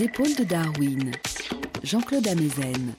[0.00, 1.12] Épaules de Darwin,
[1.82, 2.94] Jean-Claude Amezen.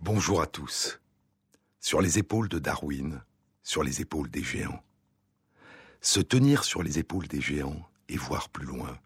[0.00, 1.00] Bonjour à tous.
[1.80, 3.20] Sur les épaules de Darwin,
[3.64, 4.84] sur les épaules des géants.
[6.00, 8.96] Se tenir sur les épaules des géants et voir plus loin,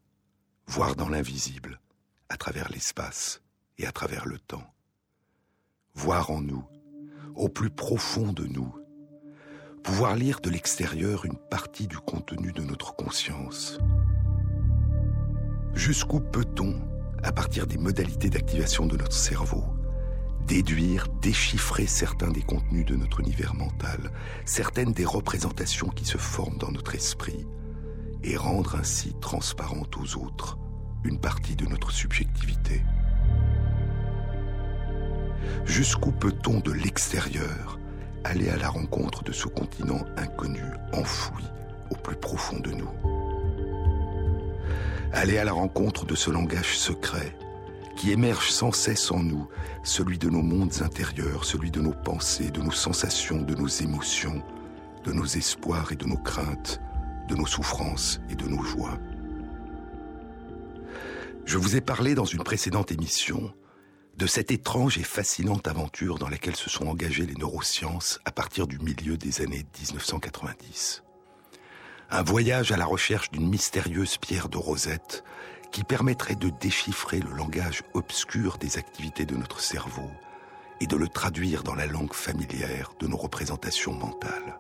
[0.67, 1.81] voir dans l'invisible,
[2.29, 3.41] à travers l'espace
[3.79, 4.71] et à travers le temps.
[5.95, 6.65] Voir en nous,
[7.37, 8.75] au plus profond de nous,
[9.83, 13.79] pouvoir lire de l'extérieur une partie du contenu de notre conscience.
[15.77, 16.75] Jusqu'où peut-on,
[17.23, 19.63] à partir des modalités d'activation de notre cerveau,
[20.47, 24.11] déduire, déchiffrer certains des contenus de notre univers mental,
[24.47, 27.47] certaines des représentations qui se forment dans notre esprit,
[28.25, 30.59] et rendre ainsi transparente aux autres
[31.05, 32.83] une partie de notre subjectivité?
[35.67, 37.79] Jusqu'où peut-on de l'extérieur
[38.25, 41.45] aller à la rencontre de ce continent inconnu, enfoui
[41.91, 43.16] au plus profond de nous?
[45.13, 47.37] Aller à la rencontre de ce langage secret
[47.97, 49.49] qui émerge sans cesse en nous,
[49.83, 54.43] celui de nos mondes intérieurs, celui de nos pensées, de nos sensations, de nos émotions,
[55.05, 56.81] de nos espoirs et de nos craintes,
[57.29, 58.99] de nos souffrances et de nos joies.
[61.47, 63.53] Je vous ai parlé dans une précédente émission
[64.17, 68.67] de cette étrange et fascinante aventure dans laquelle se sont engagées les neurosciences à partir
[68.67, 71.06] du milieu des années 1990.
[72.11, 75.25] Un voyage à la recherche d'une mystérieuse pierre de rosette
[75.73, 80.09] qui permettrait de déchiffrer le langage obscur des activités de notre cerveau
[80.81, 84.59] et de le traduire dans la langue familière de nos représentations mentales.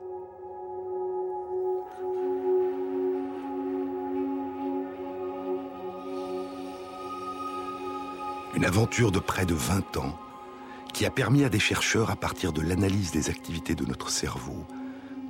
[8.57, 10.19] Une aventure de près de 20 ans
[10.93, 14.67] qui a permis à des chercheurs, à partir de l'analyse des activités de notre cerveau,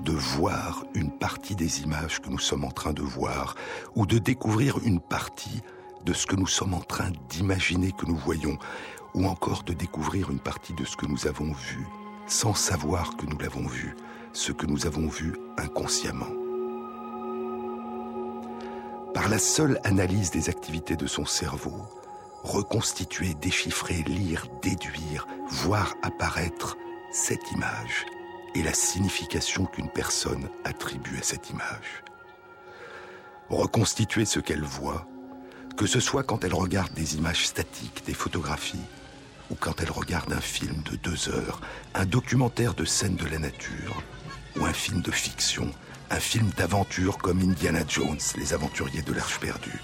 [0.01, 3.55] de voir une partie des images que nous sommes en train de voir,
[3.95, 5.62] ou de découvrir une partie
[6.05, 8.59] de ce que nous sommes en train d'imaginer que nous voyons,
[9.15, 11.87] ou encore de découvrir une partie de ce que nous avons vu,
[12.27, 13.97] sans savoir que nous l'avons vu,
[14.33, 16.27] ce que nous avons vu inconsciemment.
[19.15, 21.87] Par la seule analyse des activités de son cerveau,
[22.45, 26.77] reconstituer, déchiffrer, lire, déduire, voir apparaître
[27.11, 28.06] cette image
[28.56, 32.03] et la signification qu'une personne attribue à cette image.
[33.50, 35.06] Reconstituer ce qu'elle voit,
[35.77, 38.87] que ce soit quand elle regarde des images statiques, des photographies,
[39.50, 41.61] ou quand elle regarde un film de deux heures,
[41.94, 44.03] un documentaire de scènes de la nature,
[44.59, 45.71] ou un film de fiction,
[46.11, 49.81] un film d'aventure comme Indiana Jones, les aventuriers de l'Arche perdue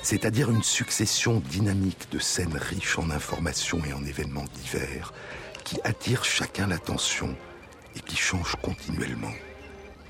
[0.00, 5.12] c'est-à-dire une succession dynamique de scènes riches en informations et en événements divers,
[5.64, 7.36] qui attirent chacun l'attention
[7.96, 9.32] et qui changent continuellement.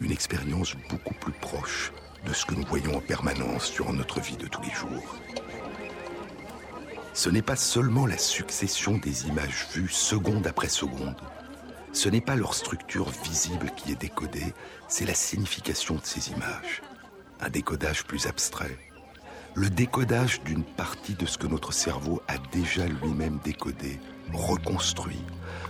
[0.00, 1.93] Une expérience beaucoup plus proche
[2.25, 5.16] de ce que nous voyons en permanence durant notre vie de tous les jours.
[7.15, 11.17] Ce n'est pas seulement la succession des images vues seconde après seconde,
[11.93, 14.55] ce n'est pas leur structure visible qui est décodée,
[14.88, 16.83] c'est la signification de ces images.
[17.41, 18.78] Un décodage plus abstrait,
[19.54, 23.98] le décodage d'une partie de ce que notre cerveau a déjà lui-même décodé,
[24.32, 25.25] reconstruit,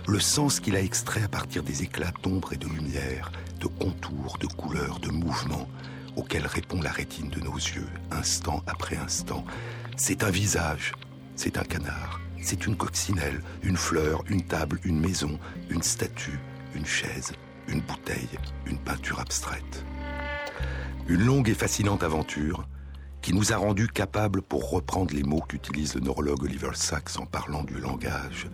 [0.07, 4.37] le sens qu'il a extrait à partir des éclats d'ombre et de lumière, de contours,
[4.39, 5.67] de couleurs, de mouvements,
[6.15, 9.45] auxquels répond la rétine de nos yeux, instant après instant.
[9.95, 10.93] C'est un visage,
[11.35, 15.39] c'est un canard, c'est une coccinelle, une fleur, une table, une maison,
[15.69, 16.39] une statue,
[16.75, 17.33] une chaise,
[17.67, 19.85] une bouteille, une peinture abstraite.
[21.07, 22.67] Une longue et fascinante aventure
[23.21, 27.25] qui nous a rendus capables, pour reprendre les mots qu'utilise le neurologue Oliver Sacks en
[27.25, 28.47] parlant du langage,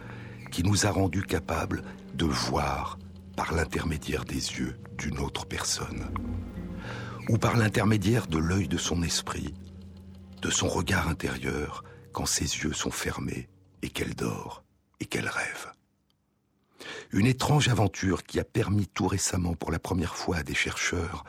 [0.51, 1.83] qui nous a rendus capables
[2.13, 2.97] de voir
[3.35, 6.11] par l'intermédiaire des yeux d'une autre personne,
[7.29, 9.53] ou par l'intermédiaire de l'œil de son esprit,
[10.41, 13.49] de son regard intérieur, quand ses yeux sont fermés
[13.81, 14.63] et qu'elle dort
[14.99, 15.71] et qu'elle rêve.
[17.11, 21.23] Une étrange aventure qui a permis tout récemment pour la première fois à des chercheurs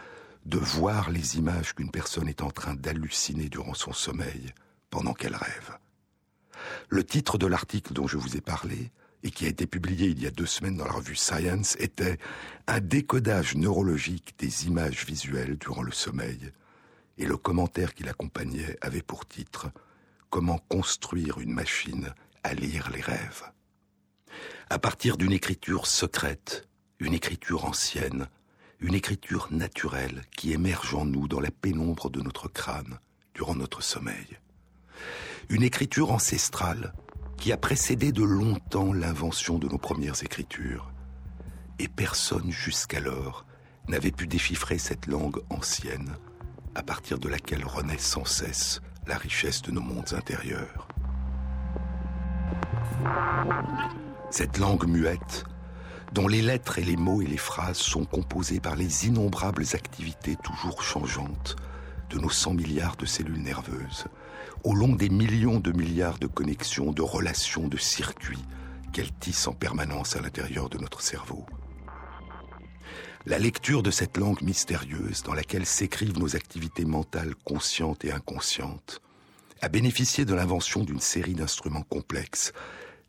[0.46, 4.52] de voir les images qu'une personne est en train d'halluciner durant son sommeil
[4.90, 5.78] pendant qu'elle rêve.
[6.88, 8.92] Le titre de l'article dont je vous ai parlé,
[9.24, 12.18] et qui a été publié il y a deux semaines dans la revue Science, était
[12.68, 16.52] Un décodage neurologique des images visuelles durant le sommeil,
[17.18, 19.72] et le commentaire qui l'accompagnait avait pour titre
[20.30, 22.14] Comment construire une machine
[22.44, 23.50] à lire les rêves.
[24.70, 26.68] À partir d'une écriture secrète,
[27.00, 28.28] une écriture ancienne,
[28.80, 32.98] une écriture naturelle qui émerge en nous dans la pénombre de notre crâne
[33.34, 34.38] durant notre sommeil.
[35.48, 36.92] Une écriture ancestrale
[37.36, 40.90] qui a précédé de longtemps l'invention de nos premières écritures.
[41.78, 43.44] Et personne jusqu'alors
[43.88, 46.16] n'avait pu déchiffrer cette langue ancienne,
[46.74, 50.88] à partir de laquelle renaît sans cesse la richesse de nos mondes intérieurs.
[54.30, 55.44] Cette langue muette,
[56.12, 60.36] dont les lettres et les mots et les phrases sont composés par les innombrables activités
[60.42, 61.56] toujours changeantes
[62.10, 64.06] de nos 100 milliards de cellules nerveuses,
[64.64, 68.44] au long des millions de milliards de connexions, de relations, de circuits
[68.92, 71.44] qu'elles tissent en permanence à l'intérieur de notre cerveau.
[73.26, 79.00] La lecture de cette langue mystérieuse dans laquelle s'écrivent nos activités mentales conscientes et inconscientes
[79.62, 82.52] a bénéficié de l'invention d'une série d'instruments complexes.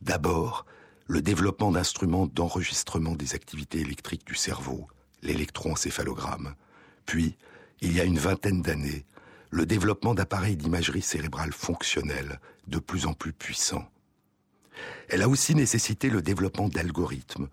[0.02, 0.66] D'abord,
[1.08, 4.88] le développement d'instruments d'enregistrement des activités électriques du cerveau,
[5.22, 6.56] l'électroencéphalogramme.
[7.06, 7.38] Puis,
[7.82, 9.06] il y a une vingtaine d'années,
[9.50, 13.90] le développement d'appareils d'imagerie cérébrale fonctionnels de plus en plus puissants.
[15.10, 17.48] Elle a aussi nécessité le développement d'algorithmes,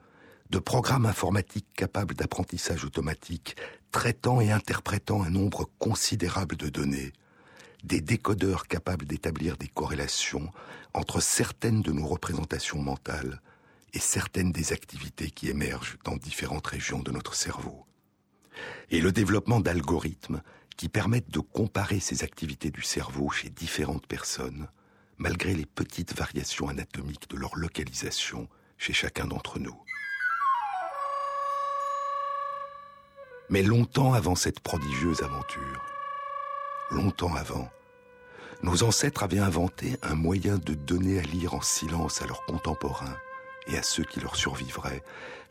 [0.50, 3.57] de programmes informatiques capables d'apprentissage automatique,
[3.93, 7.12] traitant et interprétant un nombre considérable de données,
[7.85, 10.50] des décodeurs capables d'établir des corrélations
[10.94, 13.43] entre certaines de nos représentations mentales
[13.93, 17.85] et certaines des activités qui émergent dans différentes régions de notre cerveau.
[18.91, 20.43] Et le développement d'algorithmes
[20.76, 24.69] qui permettent de comparer ces activités du cerveau chez différentes personnes,
[25.19, 28.49] malgré les petites variations anatomiques de leur localisation
[28.79, 29.81] chez chacun d'entre nous.
[33.50, 35.85] Mais longtemps avant cette prodigieuse aventure,
[36.90, 37.70] longtemps avant,
[38.62, 43.17] nos ancêtres avaient inventé un moyen de donner à lire en silence à leurs contemporains
[43.67, 45.03] et à ceux qui leur survivraient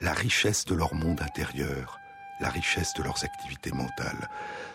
[0.01, 1.97] la richesse de leur monde intérieur,
[2.39, 4.29] la richesse de leurs activités mentales,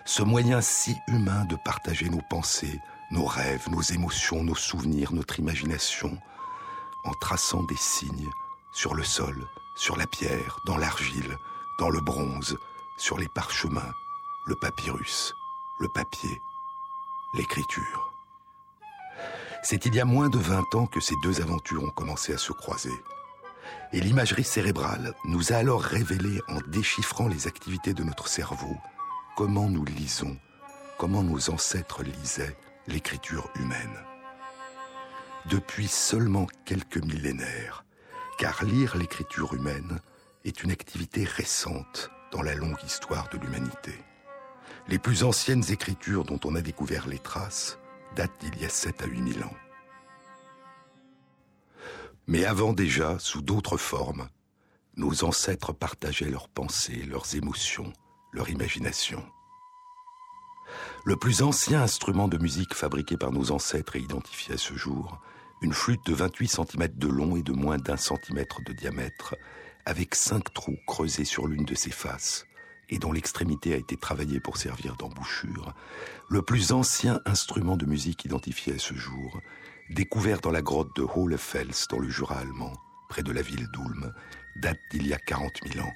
[0.05, 2.81] ce moyen si humain de partager nos pensées,
[3.11, 6.19] nos rêves, nos émotions, nos souvenirs, notre imagination,
[7.05, 8.31] en traçant des signes
[8.73, 9.47] sur le sol,
[9.77, 11.37] sur la pierre, dans l'argile,
[11.79, 12.57] dans le bronze,
[12.97, 13.93] sur les parchemins,
[14.47, 15.35] le papyrus,
[15.79, 16.41] le papier,
[17.35, 18.08] l'écriture.
[19.63, 22.39] C'est il y a moins de 20 ans que ces deux aventures ont commencé à
[22.39, 22.93] se croiser.
[23.93, 28.77] Et l'imagerie cérébrale nous a alors révélé, en déchiffrant les activités de notre cerveau,
[29.37, 30.37] comment nous lisons,
[30.97, 32.57] comment nos ancêtres lisaient
[32.87, 33.99] l'écriture humaine.
[35.47, 37.85] Depuis seulement quelques millénaires,
[38.39, 40.01] car lire l'écriture humaine
[40.45, 43.93] est une activité récente dans la longue histoire de l'humanité.
[44.87, 47.79] Les plus anciennes écritures dont on a découvert les traces
[48.19, 49.55] datent d'il y a 7 à 8 000 ans.
[52.26, 54.29] Mais avant déjà, sous d'autres formes,
[54.97, 57.93] nos ancêtres partageaient leurs pensées, leurs émotions,
[58.32, 59.25] leur imagination.
[61.05, 65.21] Le plus ancien instrument de musique fabriqué par nos ancêtres et identifié à ce jour,
[65.62, 69.37] une flûte de 28 cm de long et de moins d'un centimètre de diamètre,
[69.87, 72.48] avec cinq trous creusés sur l'une de ses faces,
[72.90, 75.75] et dont l'extrémité a été travaillée pour servir d'embouchure,
[76.29, 79.40] le plus ancien instrument de musique identifié à ce jour,
[79.90, 82.73] découvert dans la grotte de Hohlefels dans le Jura allemand,
[83.08, 84.12] près de la ville d'Ulm,
[84.56, 85.93] date d'il y a 40 000 ans.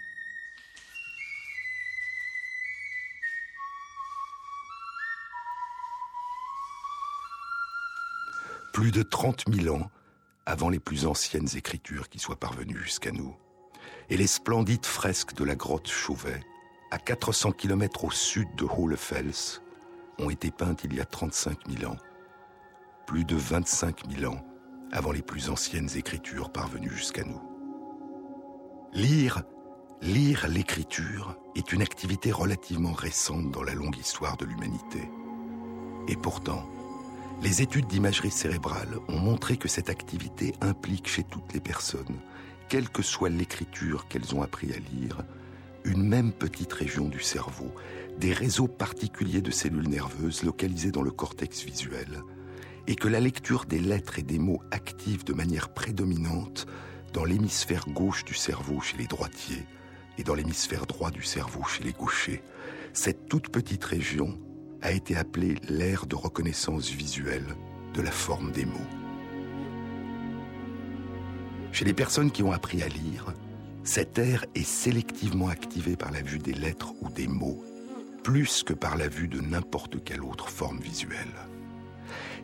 [8.73, 9.91] Plus de 30 000 ans
[10.47, 13.37] avant les plus anciennes écritures qui soient parvenues jusqu'à nous.
[14.09, 16.41] Et les splendides fresques de la grotte Chauvet,
[16.93, 19.63] à 400 km au sud de Hohlefels,
[20.19, 21.97] ont été peintes il y a 35 000 ans
[23.07, 24.45] plus de 25 000 ans
[24.93, 27.41] avant les plus anciennes écritures parvenues jusqu'à nous.
[28.93, 29.43] Lire,
[30.03, 35.11] lire l'écriture est une activité relativement récente dans la longue histoire de l'humanité.
[36.09, 36.69] Et pourtant,
[37.41, 42.21] les études d'imagerie cérébrale ont montré que cette activité implique chez toutes les personnes,
[42.69, 45.23] quelle que soit l'écriture qu'elles ont appris à lire,
[45.85, 47.73] une même petite région du cerveau,
[48.19, 52.23] des réseaux particuliers de cellules nerveuses localisées dans le cortex visuel,
[52.87, 56.67] et que la lecture des lettres et des mots active de manière prédominante
[57.13, 59.67] dans l'hémisphère gauche du cerveau chez les droitiers
[60.19, 62.43] et dans l'hémisphère droit du cerveau chez les gauchers.
[62.93, 64.39] Cette toute petite région
[64.83, 67.57] a été appelée l'aire de reconnaissance visuelle
[67.95, 68.89] de la forme des mots.
[71.71, 73.33] Chez les personnes qui ont appris à lire,
[73.85, 77.65] cette aire est sélectivement activée par la vue des lettres ou des mots,
[78.23, 81.35] plus que par la vue de n'importe quelle autre forme visuelle.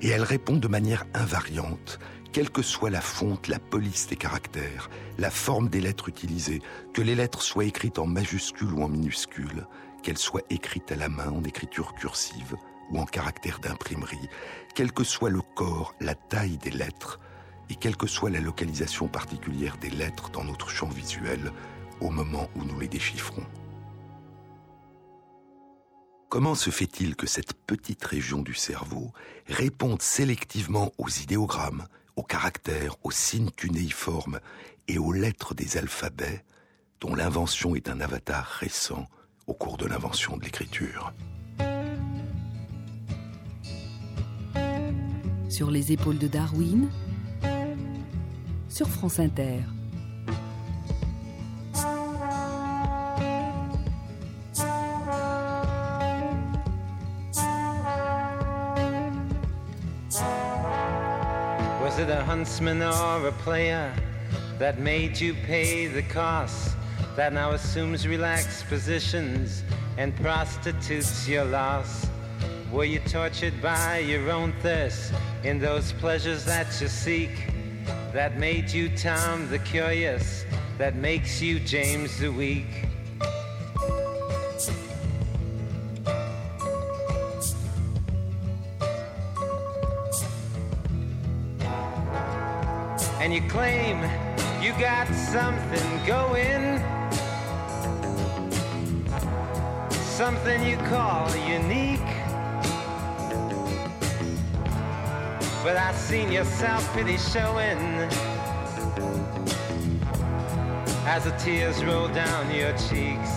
[0.02, 2.00] Et elle répond de manière invariante,
[2.32, 6.60] quelle que soit la fonte, la police des caractères, la forme des lettres utilisées,
[6.92, 9.66] que les lettres soient écrites en majuscules ou en minuscules,
[10.02, 12.56] qu'elles soient écrites à la main en écriture cursive
[12.90, 14.28] ou en caractère d'imprimerie,
[14.74, 17.20] quel que soit le corps, la taille des lettres,
[17.70, 21.52] et quelle que soit la localisation particulière des lettres dans notre champ visuel
[22.00, 23.44] au moment où nous les déchiffrons.
[26.28, 29.12] Comment se fait-il que cette petite région du cerveau
[29.46, 34.40] réponde sélectivement aux idéogrammes, aux caractères, aux signes cunéiformes
[34.88, 36.44] et aux lettres des alphabets
[37.00, 39.06] dont l'invention est un avatar récent
[39.46, 41.14] au cours de l'invention de l'écriture?
[45.48, 46.90] Sur les épaules de Darwin,
[48.68, 49.64] sur France Inter.
[61.80, 63.92] Was it a huntsman or a player
[64.58, 66.76] that made you pay the cost?
[67.16, 69.64] That now assumes relaxed positions
[69.96, 72.06] and prostitutes your loss?
[72.70, 77.57] Were you tortured by your own thirst in those pleasures that you seek?
[78.12, 80.44] That made you Tom the Curious,
[80.78, 82.88] that makes you James the Weak?
[93.28, 94.00] and you claim
[94.62, 96.80] you got something going.
[99.90, 101.97] Something you call unique.
[105.62, 107.78] But I seen your self-pity showing
[111.04, 113.30] as the tears roll down your cheeks.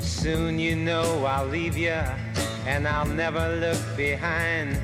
[0.00, 2.02] Soon you know I'll leave you
[2.66, 4.78] and I'll never look behind.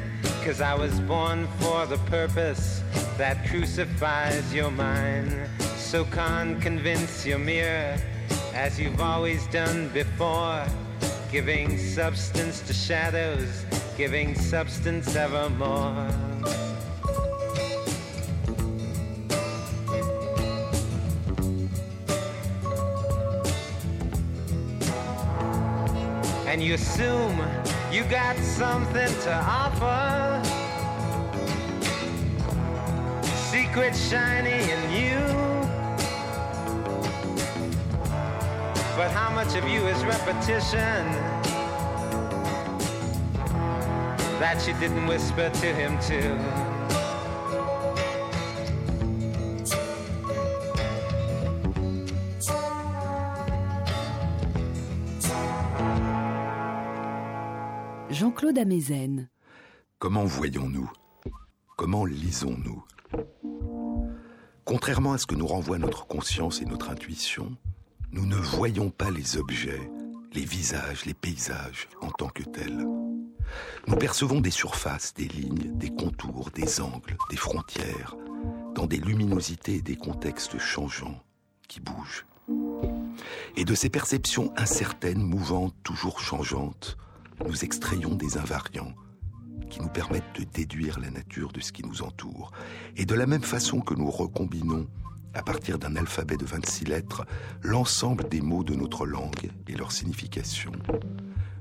[0.44, 2.82] Cause I was born for the purpose
[3.18, 5.48] that crucifies your mind.
[5.94, 7.96] So can't convince your mirror
[8.52, 10.66] as you've always done before.
[11.30, 13.64] Giving substance to shadows,
[13.96, 16.08] giving substance evermore.
[26.48, 27.38] and you assume
[27.92, 30.42] you got something to offer.
[33.52, 35.53] Secret shiny in you.
[39.04, 41.04] But how much of you is repetition?
[44.40, 46.38] That you didn't whisper to him too?
[58.08, 59.28] Jean-Claude Amezen.
[59.98, 60.90] Comment voyons-nous?
[61.76, 62.82] Comment lisons-nous?
[64.64, 67.58] Contrairement à ce que nous renvoient notre conscience et notre intuition,
[68.14, 69.90] nous ne voyons pas les objets,
[70.32, 72.86] les visages, les paysages en tant que tels.
[73.88, 78.14] Nous percevons des surfaces, des lignes, des contours, des angles, des frontières,
[78.76, 81.20] dans des luminosités et des contextes changeants
[81.66, 82.24] qui bougent.
[83.56, 86.96] Et de ces perceptions incertaines, mouvantes, toujours changeantes,
[87.44, 88.94] nous extrayons des invariants
[89.70, 92.52] qui nous permettent de déduire la nature de ce qui nous entoure.
[92.96, 94.86] Et de la même façon que nous recombinons,
[95.34, 97.26] à partir d'un alphabet de 26 lettres,
[97.62, 100.72] l'ensemble des mots de notre langue et leur signification,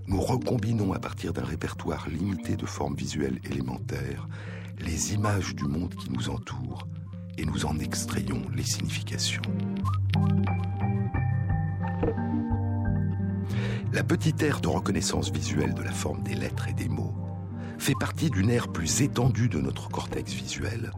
[0.08, 4.28] nous recombinons à partir d'un répertoire limité de formes visuelles élémentaires
[4.80, 6.88] les images du monde qui nous entoure
[7.38, 9.42] et nous en extrayons les significations.
[13.92, 17.16] La petite ère de reconnaissance visuelle de la forme des lettres et des mots
[17.78, 20.92] fait partie d'une ère plus étendue de notre cortex visuel,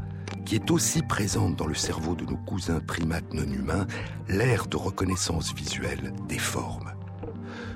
[0.46, 3.88] qui est aussi présente dans le cerveau de nos cousins primates non humains,
[4.28, 6.94] l'ère de reconnaissance visuelle des formes.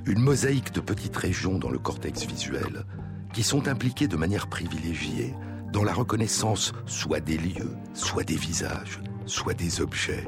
[0.06, 2.86] Une mosaïque de petites régions dans le cortex visuel
[3.34, 5.34] qui sont impliquées de manière privilégiée
[5.72, 10.28] dans la reconnaissance soit des lieux, soit des visages, soit des objets,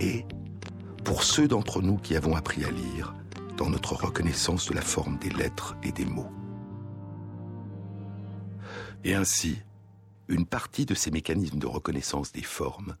[0.00, 0.24] et,
[1.04, 3.14] pour ceux d'entre nous qui avons appris à lire,
[3.56, 6.30] dans notre reconnaissance de la forme des lettres et des mots.
[9.04, 9.58] Et ainsi,
[10.28, 12.96] une partie de ces mécanismes de reconnaissance des formes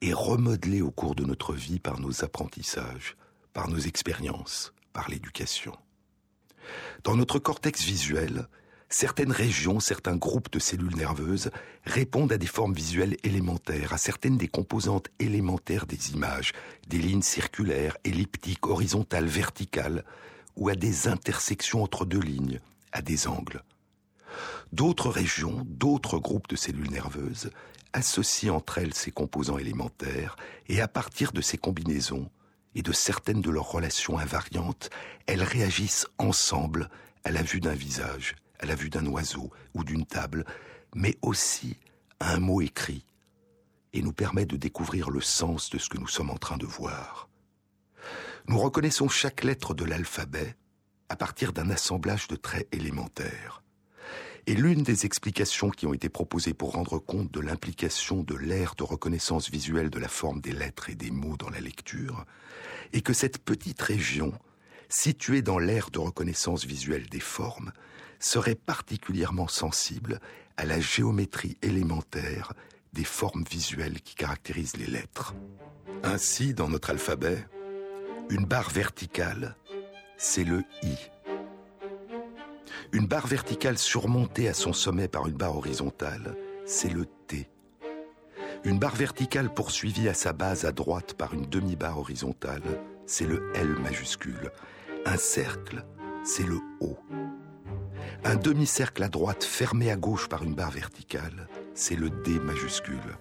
[0.00, 3.16] est remodelée au cours de notre vie par nos apprentissages,
[3.52, 5.76] par nos expériences, par l'éducation.
[7.04, 8.48] Dans notre cortex visuel,
[8.88, 11.50] certaines régions, certains groupes de cellules nerveuses
[11.84, 16.52] répondent à des formes visuelles élémentaires, à certaines des composantes élémentaires des images,
[16.88, 20.04] des lignes circulaires, elliptiques, horizontales, verticales,
[20.56, 22.60] ou à des intersections entre deux lignes,
[22.92, 23.62] à des angles.
[24.72, 27.50] D'autres régions, d'autres groupes de cellules nerveuses
[27.92, 30.36] associent entre elles ces composants élémentaires
[30.68, 32.30] et à partir de ces combinaisons
[32.76, 34.90] et de certaines de leurs relations invariantes,
[35.26, 36.88] elles réagissent ensemble
[37.24, 40.44] à la vue d'un visage, à la vue d'un oiseau ou d'une table,
[40.94, 41.76] mais aussi
[42.20, 43.04] à un mot écrit
[43.92, 46.66] et nous permet de découvrir le sens de ce que nous sommes en train de
[46.66, 47.28] voir.
[48.46, 50.56] Nous reconnaissons chaque lettre de l'alphabet
[51.08, 53.62] à partir d'un assemblage de traits élémentaires.
[54.46, 58.74] Et l'une des explications qui ont été proposées pour rendre compte de l'implication de l'aire
[58.76, 62.24] de reconnaissance visuelle de la forme des lettres et des mots dans la lecture
[62.92, 64.32] est que cette petite région,
[64.88, 67.72] située dans l'aire de reconnaissance visuelle des formes,
[68.18, 70.20] serait particulièrement sensible
[70.56, 72.52] à la géométrie élémentaire
[72.92, 75.34] des formes visuelles qui caractérisent les lettres.
[76.02, 77.46] Ainsi, dans notre alphabet,
[78.30, 79.56] une barre verticale,
[80.16, 80.96] c'est le I.
[82.92, 86.36] Une barre verticale surmontée à son sommet par une barre horizontale,
[86.66, 87.48] c'est le T.
[88.64, 92.62] Une barre verticale poursuivie à sa base à droite par une demi-barre horizontale,
[93.06, 94.50] c'est le L majuscule.
[95.06, 95.84] Un cercle,
[96.24, 96.98] c'est le O.
[98.24, 103.16] Un demi-cercle à droite fermé à gauche par une barre verticale, c'est le D majuscule.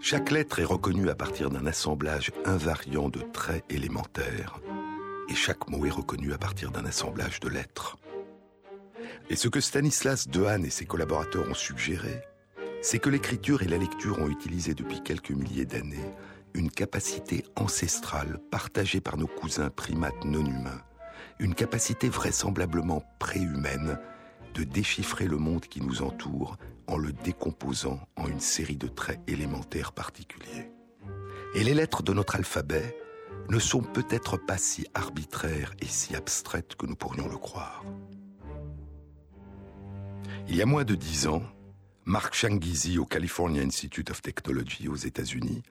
[0.00, 4.60] Chaque lettre est reconnue à partir d'un assemblage invariant de traits élémentaires,
[5.28, 7.96] et chaque mot est reconnu à partir d'un assemblage de lettres.
[9.30, 12.22] Et ce que Stanislas Dehaene et ses collaborateurs ont suggéré,
[12.82, 16.10] c'est que l'écriture et la lecture ont utilisé depuis quelques milliers d'années
[16.52, 20.82] une capacité ancestrale partagée par nos cousins primates non humains,
[21.40, 23.98] une capacité vraisemblablement préhumaine
[24.54, 29.20] de déchiffrer le monde qui nous entoure en le décomposant en une série de traits
[29.26, 30.70] élémentaires particuliers.
[31.54, 32.96] Et les lettres de notre alphabet
[33.48, 37.84] ne sont peut-être pas si arbitraires et si abstraites que nous pourrions le croire.
[40.48, 41.42] Il y a moins de dix ans,
[42.04, 45.62] Mark Changizi au California Institute of Technology aux États-Unis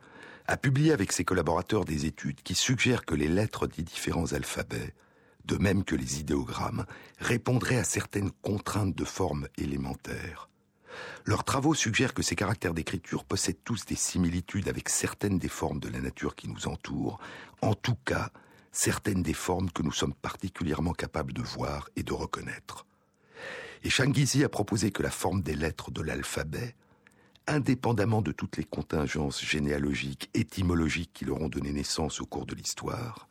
[0.47, 4.93] a publié avec ses collaborateurs des études qui suggèrent que les lettres des différents alphabets
[5.45, 6.85] de même que les idéogrammes,
[7.19, 10.49] répondraient à certaines contraintes de forme élémentaires.
[11.25, 15.79] Leurs travaux suggèrent que ces caractères d'écriture possèdent tous des similitudes avec certaines des formes
[15.79, 17.19] de la nature qui nous entourent,
[17.61, 18.29] en tout cas
[18.71, 22.85] certaines des formes que nous sommes particulièrement capables de voir et de reconnaître.
[23.83, 26.75] Et Changizi a proposé que la forme des lettres de l'alphabet,
[27.47, 32.55] indépendamment de toutes les contingences généalogiques, étymologiques qui leur ont donné naissance au cours de
[32.55, 33.27] l'histoire,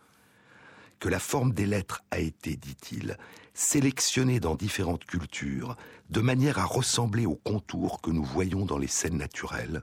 [0.98, 3.16] que la forme des lettres a été, dit-il,
[3.54, 5.76] sélectionnée dans différentes cultures
[6.10, 9.82] de manière à ressembler aux contours que nous voyons dans les scènes naturelles,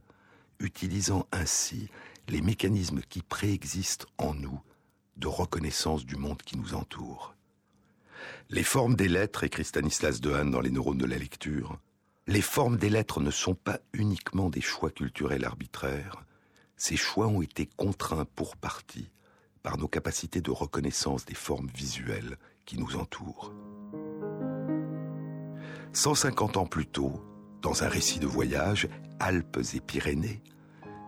[0.60, 1.90] utilisant ainsi
[2.28, 4.62] les mécanismes qui préexistent en nous
[5.18, 7.36] de reconnaissance du monde qui nous entoure.
[8.50, 11.80] Les formes des lettres, écrit Stanislas Dehaene dans Les neurones de la lecture,
[12.28, 16.24] les formes des lettres ne sont pas uniquement des choix culturels arbitraires,
[16.78, 19.10] ces choix ont été contraints pour partie
[19.64, 22.38] par nos capacités de reconnaissance des formes visuelles
[22.78, 23.54] nous entourent.
[25.94, 27.22] 150 ans plus tôt,
[27.62, 28.88] dans un récit de voyage,
[29.20, 30.42] Alpes et Pyrénées,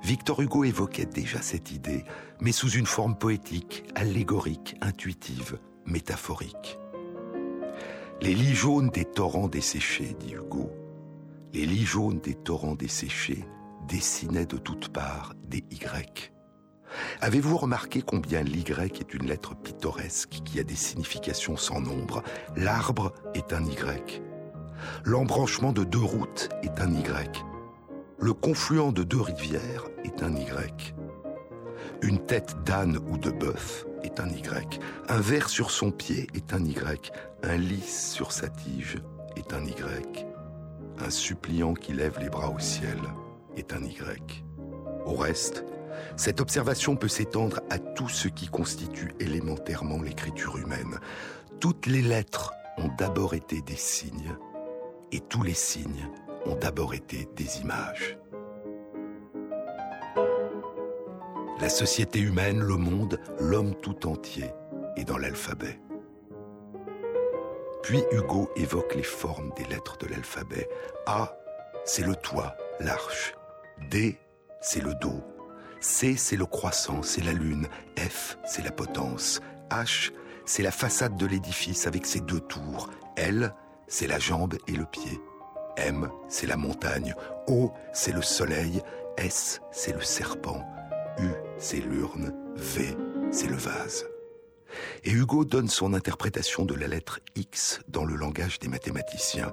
[0.04, 2.04] Victor Hugo évoquait déjà cette idée,
[2.40, 6.80] mais sous une forme poétique, allégorique, intuitive, métaphorique.
[8.22, 10.72] Les lits jaunes des torrents desséchés, dit Hugo,
[11.54, 13.46] les lits jaunes des torrents desséchés
[13.88, 16.32] dessinaient de toutes parts des Y.
[17.22, 22.24] Avez-vous remarqué combien l'Y est une lettre pittoresque qui a des significations sans nombre?
[22.56, 24.22] L'arbre est un Y.
[25.04, 27.44] L'embranchement de deux routes est un Y.
[28.20, 30.96] Le confluent de deux rivières est un Y.
[32.02, 34.80] Une tête d'âne ou de bœuf est un Y.
[35.10, 37.12] Un ver sur son pied est un Y.
[37.44, 38.98] Un lys sur sa tige
[39.36, 40.26] est un Y.
[41.00, 43.00] Un suppliant qui lève les bras au ciel
[43.56, 44.44] est un Y.
[45.06, 45.66] Au reste,
[46.16, 51.00] cette observation peut s'étendre à tout ce qui constitue élémentairement l'écriture humaine.
[51.60, 54.36] Toutes les lettres ont d'abord été des signes,
[55.12, 56.10] et tous les signes
[56.46, 58.18] ont d'abord été des images.
[61.60, 64.50] La société humaine, le monde, l'homme tout entier
[64.96, 65.80] est dans l'alphabet.
[67.84, 70.68] Puis Hugo évoque les formes des lettres de l'alphabet.
[71.06, 71.38] A,
[71.84, 73.36] c'est le toit, l'arche.
[73.90, 74.18] D,
[74.60, 75.22] c'est le dos,
[75.82, 77.68] C, c'est le croissant, c'est la lune.
[77.98, 79.42] F, c'est la potence.
[79.72, 80.12] H,
[80.46, 82.90] c'est la façade de l'édifice avec ses deux tours.
[83.18, 83.54] L,
[83.88, 85.20] c'est la jambe et le pied.
[85.78, 87.16] M, c'est la montagne.
[87.48, 88.82] O, c'est le soleil.
[89.18, 90.64] S, c'est le serpent.
[91.18, 92.32] U, c'est l'urne.
[92.56, 92.96] V,
[93.32, 94.06] c'est le vase.
[95.04, 99.52] Et Hugo donne son interprétation de la lettre X dans le langage des mathématiciens.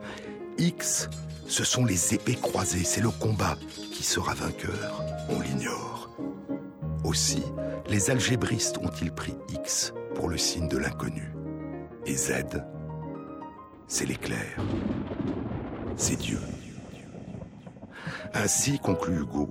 [0.59, 1.09] X,
[1.47, 3.57] ce sont les épées croisées, c'est le combat.
[3.95, 5.98] Qui sera vainqueur On l'ignore.
[7.09, 7.43] Aussi,
[7.89, 11.33] les algébristes ont-ils pris X pour le signe de l'inconnu.
[12.05, 12.45] Et Z,
[13.87, 14.59] c'est l'éclair.
[15.97, 16.39] C'est Dieu.
[18.35, 19.49] Ainsi, conclut Hugo,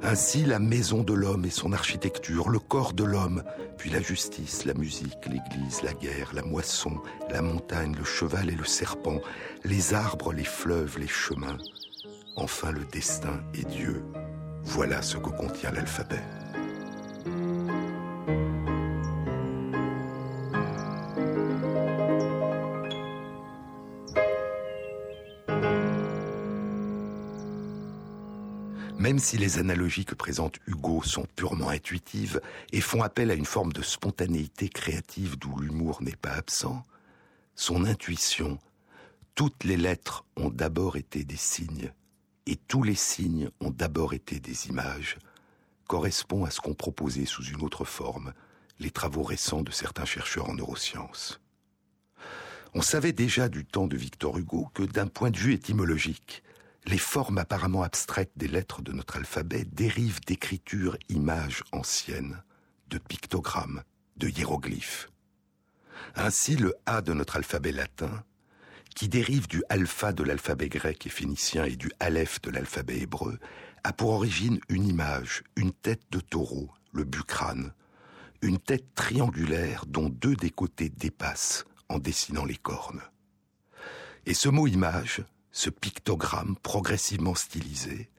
[0.00, 3.42] ainsi la maison de l'homme et son architecture, le corps de l'homme,
[3.78, 8.54] puis la justice, la musique, l'église, la guerre, la moisson, la montagne, le cheval et
[8.54, 9.20] le serpent,
[9.64, 11.58] les arbres, les fleuves, les chemins,
[12.36, 14.04] enfin le destin et Dieu.
[14.62, 16.22] Voilà ce que contient l'alphabet.
[29.16, 32.38] Même si les analogies que présente Hugo sont purement intuitives
[32.70, 36.84] et font appel à une forme de spontanéité créative d'où l'humour n'est pas absent,
[37.54, 38.58] son intuition,
[39.34, 41.94] toutes les lettres ont d'abord été des signes,
[42.44, 45.16] et tous les signes ont d'abord été des images,
[45.86, 48.34] correspond à ce qu'ont proposé sous une autre forme
[48.80, 51.40] les travaux récents de certains chercheurs en neurosciences.
[52.74, 56.42] On savait déjà du temps de Victor Hugo que d'un point de vue étymologique,
[56.86, 62.42] les formes apparemment abstraites des lettres de notre alphabet dérivent d'écritures images anciennes,
[62.88, 63.82] de pictogrammes,
[64.16, 65.10] de hiéroglyphes.
[66.14, 68.24] Ainsi, le A de notre alphabet latin,
[68.94, 73.38] qui dérive du alpha de l'alphabet grec et phénicien et du aleph de l'alphabet hébreu,
[73.84, 77.72] a pour origine une image, une tête de taureau, le bucrane,
[78.42, 83.02] une tête triangulaire dont deux des côtés dépassent en dessinant les cornes.
[84.24, 85.22] Et ce mot image,
[85.56, 88.10] ce pictogramme progressivement stylisé,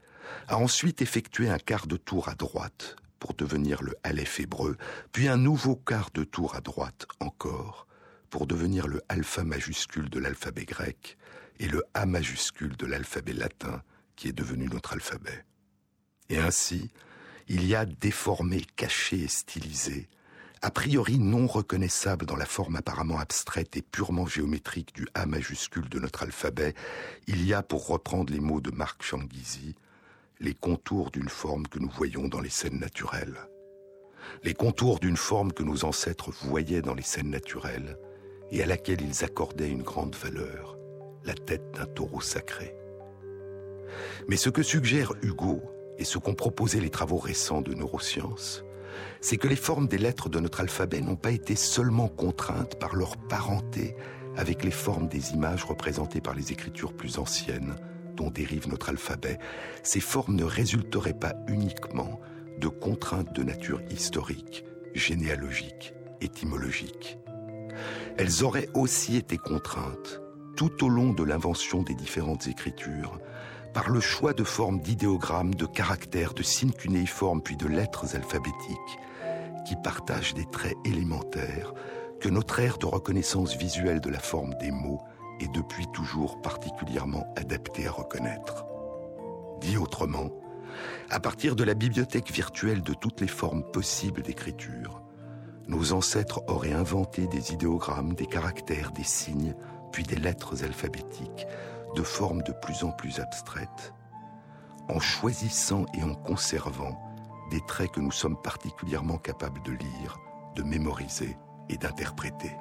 [0.47, 4.75] a ensuite effectué un quart de tour à droite pour devenir le Aleph hébreu,
[5.11, 7.85] puis un nouveau quart de tour à droite encore
[8.31, 11.15] pour devenir le alpha majuscule de l'alphabet grec
[11.59, 13.83] et le A majuscule de l'alphabet latin
[14.15, 15.45] qui est devenu notre alphabet.
[16.29, 16.89] Et ainsi,
[17.47, 20.09] il y a déformé, caché et stylisé
[20.61, 25.89] a priori non reconnaissable dans la forme apparemment abstraite et purement géométrique du A majuscule
[25.89, 26.73] de notre alphabet,
[27.27, 29.75] il y a, pour reprendre les mots de Marc Changuizi,
[30.39, 33.37] les contours d'une forme que nous voyons dans les scènes naturelles.
[34.43, 37.97] Les contours d'une forme que nos ancêtres voyaient dans les scènes naturelles
[38.51, 40.77] et à laquelle ils accordaient une grande valeur,
[41.23, 42.75] la tête d'un taureau sacré.
[44.27, 45.61] Mais ce que suggère Hugo
[45.97, 48.63] et ce qu'ont proposé les travaux récents de neurosciences,
[49.21, 52.95] c'est que les formes des lettres de notre alphabet n'ont pas été seulement contraintes par
[52.95, 53.95] leur parenté
[54.35, 57.75] avec les formes des images représentées par les écritures plus anciennes
[58.15, 59.39] dont dérive notre alphabet.
[59.83, 62.19] Ces formes ne résulteraient pas uniquement
[62.59, 67.17] de contraintes de nature historique, généalogique, étymologique.
[68.17, 70.21] Elles auraient aussi été contraintes,
[70.55, 73.19] tout au long de l'invention des différentes écritures,
[73.77, 78.97] par le choix de formes d'idéogrammes, de caractères, de signes cunéiformes, puis de lettres alphabétiques,
[79.67, 81.75] qui partagent des traits élémentaires
[82.19, 85.03] que notre ère de reconnaissance visuelle de la forme des mots
[85.39, 88.65] est depuis toujours particulièrement adaptée à reconnaître.
[89.61, 90.31] Dit autrement,
[91.11, 95.03] à partir de la bibliothèque virtuelle de toutes les formes possibles d'écriture,
[95.67, 99.53] nos ancêtres auraient inventé des idéogrammes, des caractères, des signes,
[99.91, 101.45] puis des lettres alphabétiques,
[101.97, 103.93] de formes de plus en plus abstraites,
[104.87, 106.95] en choisissant et en conservant
[107.49, 110.19] des traits que nous sommes particulièrement capables de lire,
[110.55, 111.35] de mémoriser
[111.69, 112.55] et d'interpréter.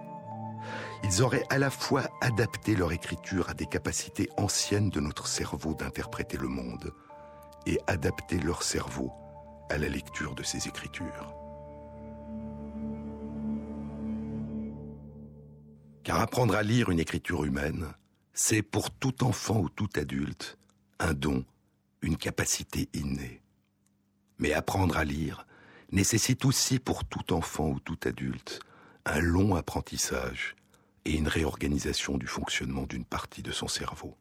[1.05, 5.75] Ils auraient à la fois adapté leur écriture à des capacités anciennes de notre cerveau
[5.75, 6.95] d'interpréter le monde
[7.67, 9.13] et adapté leur cerveau
[9.69, 11.35] à la lecture de ces écritures.
[16.05, 17.93] Car apprendre à lire une écriture humaine,
[18.39, 20.59] c'est pour tout enfant ou tout adulte
[20.99, 21.45] un don,
[22.03, 23.41] une capacité innée.
[24.39, 25.47] Mais apprendre à lire
[25.91, 28.61] nécessite aussi pour tout enfant ou tout adulte
[29.07, 30.55] un long apprentissage
[31.07, 34.15] et une réorganisation du fonctionnement d'une partie de son cerveau.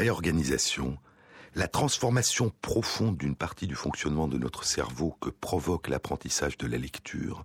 [0.00, 0.96] Réorganisation,
[1.54, 6.78] la transformation profonde d'une partie du fonctionnement de notre cerveau que provoque l'apprentissage de la
[6.78, 7.44] lecture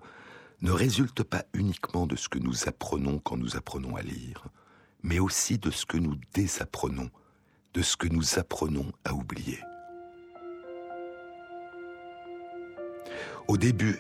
[0.62, 4.46] ne résulte pas uniquement de ce que nous apprenons quand nous apprenons à lire,
[5.04, 7.10] mais aussi de ce que nous désapprenons,
[7.74, 9.60] de ce que nous apprenons à oublier.
[13.50, 14.00] Au début,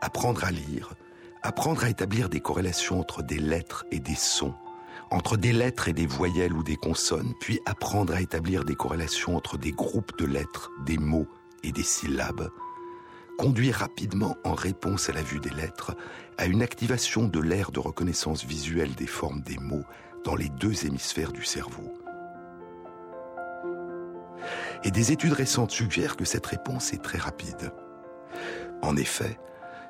[0.00, 0.94] apprendre à lire,
[1.42, 4.54] apprendre à établir des corrélations entre des lettres et des sons,
[5.10, 9.36] entre des lettres et des voyelles ou des consonnes, puis apprendre à établir des corrélations
[9.36, 11.28] entre des groupes de lettres, des mots
[11.62, 12.50] et des syllabes,
[13.38, 15.96] conduit rapidement en réponse à la vue des lettres
[16.38, 19.84] à une activation de l'aire de reconnaissance visuelle des formes des mots
[20.24, 21.92] dans les deux hémisphères du cerveau.
[24.84, 27.72] Et des études récentes suggèrent que cette réponse est très rapide.
[28.82, 29.38] En effet,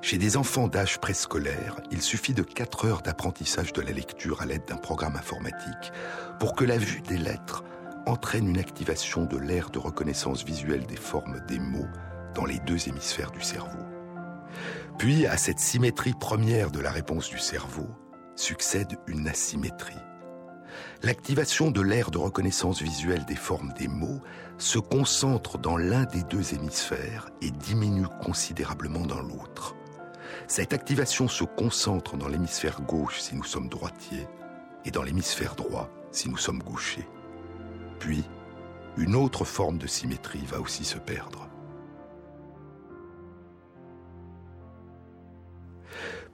[0.03, 4.47] chez des enfants d'âge préscolaire, il suffit de 4 heures d'apprentissage de la lecture à
[4.47, 5.93] l'aide d'un programme informatique
[6.39, 7.65] pour que la vue des lettres
[8.07, 11.89] entraîne une activation de l'aire de reconnaissance visuelle des formes des mots
[12.35, 13.85] dans les deux hémisphères du cerveau.
[14.99, 17.89] Puis, à cette symétrie première de la réponse du cerveau,
[18.37, 19.95] succède une asymétrie.
[21.03, 24.21] L'activation de l'aire de reconnaissance visuelle des formes des mots
[24.59, 29.75] se concentre dans l'un des deux hémisphères et diminue considérablement dans l'autre.
[30.49, 34.27] Cette activation se concentre dans l'hémisphère gauche si nous sommes droitiers
[34.85, 37.07] et dans l'hémisphère droit si nous sommes gauchers.
[37.99, 38.25] Puis,
[38.97, 41.49] une autre forme de symétrie va aussi se perdre.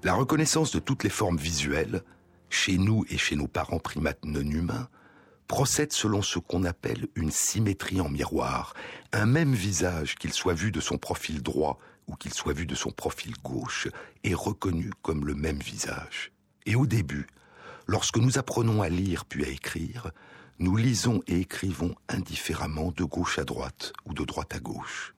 [0.05, 2.03] La reconnaissance de toutes les formes visuelles,
[2.51, 4.88] chez nous et chez nos parents primates non humains,
[5.47, 8.75] procède selon ce qu'on appelle une symétrie en miroir.
[9.12, 11.79] Un même visage, qu'il soit vu de son profil droit
[12.16, 13.88] qu'il soit vu de son profil gauche,
[14.25, 16.33] est reconnu comme le même visage.
[16.66, 17.27] Et au début,
[17.87, 20.11] lorsque nous apprenons à lire puis à écrire,
[20.59, 25.14] nous lisons et écrivons indifféremment de gauche à droite ou de droite à gauche.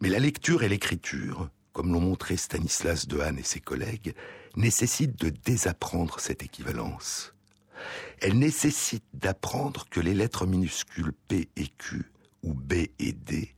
[0.00, 4.14] Mais la lecture et l'écriture, comme l'ont montré Stanislas Dehaene et ses collègues,
[4.56, 7.34] nécessitent de désapprendre cette équivalence.
[8.20, 12.10] Elle nécessite d'apprendre que les lettres minuscules P et Q,
[12.42, 13.53] ou B et D,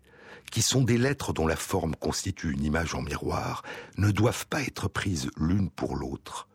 [0.51, 3.63] qui sont des lettres dont la forme constitue une image en miroir,
[3.99, 6.49] ne doivent pas être prises l'une pour l'autre.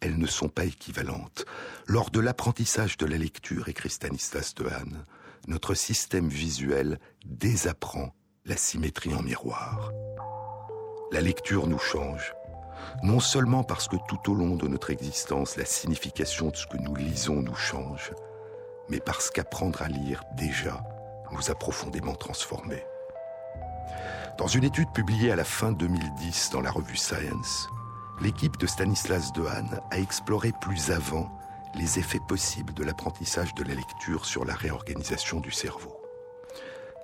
[0.00, 1.44] Elles ne sont pas équivalentes.
[1.86, 5.04] Lors de l'apprentissage de la lecture, écrit Stanislas Dehaene,
[5.48, 9.92] notre système visuel désapprend la symétrie en miroir.
[11.12, 12.32] La lecture nous change,
[13.02, 16.78] non seulement parce que tout au long de notre existence, la signification de ce que
[16.78, 18.12] nous lisons nous change,
[18.88, 20.82] mais parce qu'apprendre à lire déjà
[21.32, 22.84] nous a profondément transformés.
[24.38, 27.68] Dans une étude publiée à la fin 2010 dans la revue Science,
[28.20, 31.30] l'équipe de Stanislas Dehaene a exploré plus avant
[31.74, 35.96] les effets possibles de l'apprentissage de la lecture sur la réorganisation du cerveau.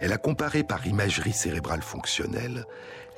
[0.01, 2.65] Elle a comparé par imagerie cérébrale fonctionnelle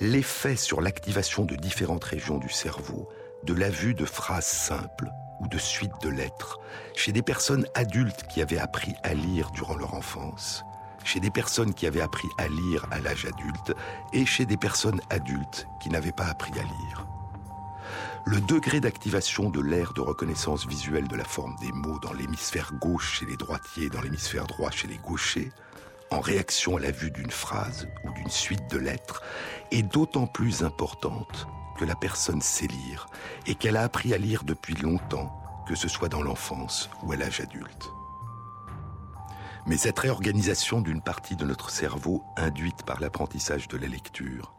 [0.01, 3.09] l'effet sur l'activation de différentes régions du cerveau
[3.45, 6.59] de la vue de phrases simples ou de suites de lettres
[6.95, 10.65] chez des personnes adultes qui avaient appris à lire durant leur enfance,
[11.05, 13.75] chez des personnes qui avaient appris à lire à l'âge adulte
[14.13, 17.07] et chez des personnes adultes qui n'avaient pas appris à lire.
[18.27, 22.73] Le degré d'activation de l'aire de reconnaissance visuelle de la forme des mots dans l'hémisphère
[22.75, 25.51] gauche chez les droitiers et dans l'hémisphère droit chez les gauchers
[26.11, 29.23] en réaction à la vue d'une phrase ou d'une suite de lettres
[29.71, 31.47] est d'autant plus importante
[31.79, 33.07] que la personne sait lire
[33.47, 35.33] et qu'elle a appris à lire depuis longtemps,
[35.67, 37.91] que ce soit dans l'enfance ou à l'âge adulte.
[39.71, 44.53] Mais cette réorganisation d'une partie de notre cerveau induite par l'apprentissage de la lecture,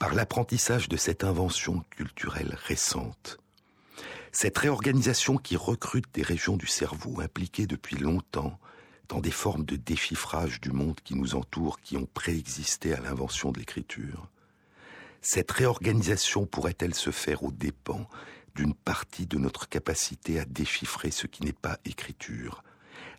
[0.00, 3.38] par l'apprentissage de cette invention culturelle récente,
[4.32, 8.58] cette réorganisation qui recrute des régions du cerveau impliquées depuis longtemps
[9.08, 13.52] dans des formes de déchiffrage du monde qui nous entoure qui ont préexisté à l'invention
[13.52, 14.28] de l'écriture,
[15.22, 18.08] cette réorganisation pourrait-elle se faire aux dépens
[18.56, 22.64] d'une partie de notre capacité à déchiffrer ce qui n'est pas écriture,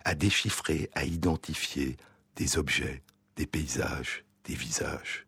[0.10, 1.96] à déchiffrer, à identifier
[2.36, 3.04] des objets,
[3.36, 5.28] des paysages, des visages.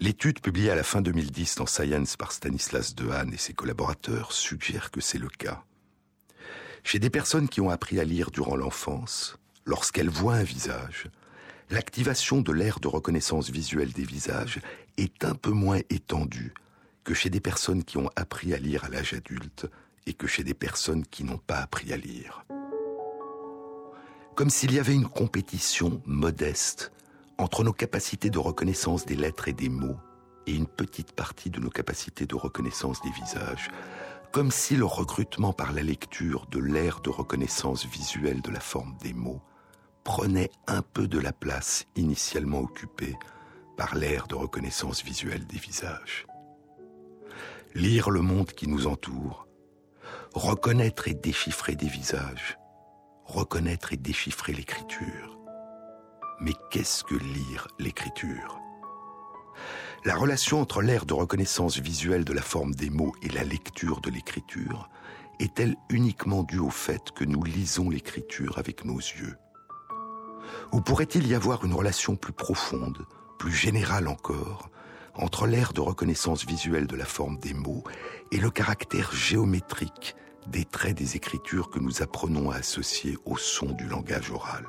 [0.00, 4.90] L'étude publiée à la fin 2010 dans Science par Stanislas Dehaene et ses collaborateurs suggère
[4.90, 5.62] que c'est le cas.
[6.84, 9.36] Chez des personnes qui ont appris à lire durant l'enfance,
[9.66, 11.10] lorsqu'elles voient un visage,
[11.68, 14.58] l'activation de l'aire de reconnaissance visuelle des visages
[14.96, 16.54] est un peu moins étendue
[17.04, 19.66] que chez des personnes qui ont appris à lire à l'âge adulte
[20.06, 22.46] et que chez des personnes qui n'ont pas appris à lire.
[24.36, 26.92] Comme s'il y avait une compétition modeste
[27.38, 29.96] entre nos capacités de reconnaissance des lettres et des mots
[30.46, 33.70] et une petite partie de nos capacités de reconnaissance des visages,
[34.32, 38.94] comme si le recrutement par la lecture de l'aire de reconnaissance visuelle de la forme
[39.00, 39.40] des mots
[40.04, 43.16] prenait un peu de la place initialement occupée
[43.78, 46.26] par l'aire de reconnaissance visuelle des visages.
[47.74, 49.48] Lire le monde qui nous entoure,
[50.34, 52.58] reconnaître et déchiffrer des visages,
[53.26, 55.38] reconnaître et déchiffrer l'écriture.
[56.40, 58.58] Mais qu'est-ce que lire l'écriture?
[60.04, 64.00] La relation entre l'aire de reconnaissance visuelle de la forme des mots et la lecture
[64.00, 64.88] de l'écriture
[65.40, 69.36] est-elle uniquement due au fait que nous lisons l'écriture avec nos yeux?
[70.72, 73.06] Ou pourrait-il y avoir une relation plus profonde,
[73.38, 74.70] plus générale encore,
[75.14, 77.84] entre l'aire de reconnaissance visuelle de la forme des mots
[78.30, 80.14] et le caractère géométrique
[80.48, 84.66] des traits des écritures que nous apprenons à associer au son du langage oral.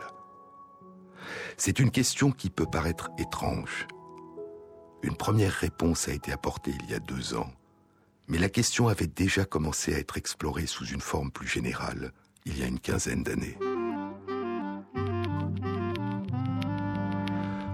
[1.57, 3.87] C'est une question qui peut paraître étrange.
[5.03, 7.51] Une première réponse a été apportée il y a deux ans,
[8.27, 12.11] mais la question avait déjà commencé à être explorée sous une forme plus générale
[12.45, 13.57] il y a une quinzaine d'années.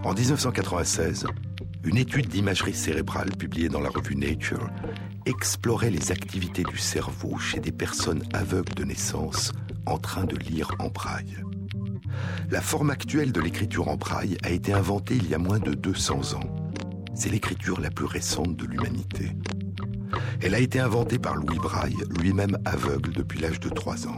[0.03, 1.27] En 1996,
[1.85, 4.69] une étude d'imagerie cérébrale publiée dans la revue Nature
[5.25, 9.51] explorait les activités du cerveau chez des personnes aveugles de naissance
[9.85, 11.37] en train de lire en braille.
[12.49, 15.73] La forme actuelle de l'écriture en braille a été inventée il y a moins de
[15.73, 16.55] 200 ans.
[17.15, 19.31] C'est l'écriture la plus récente de l'humanité.
[20.41, 24.15] Elle a été inventée par Louis Braille, lui-même aveugle depuis l'âge de 3 ans.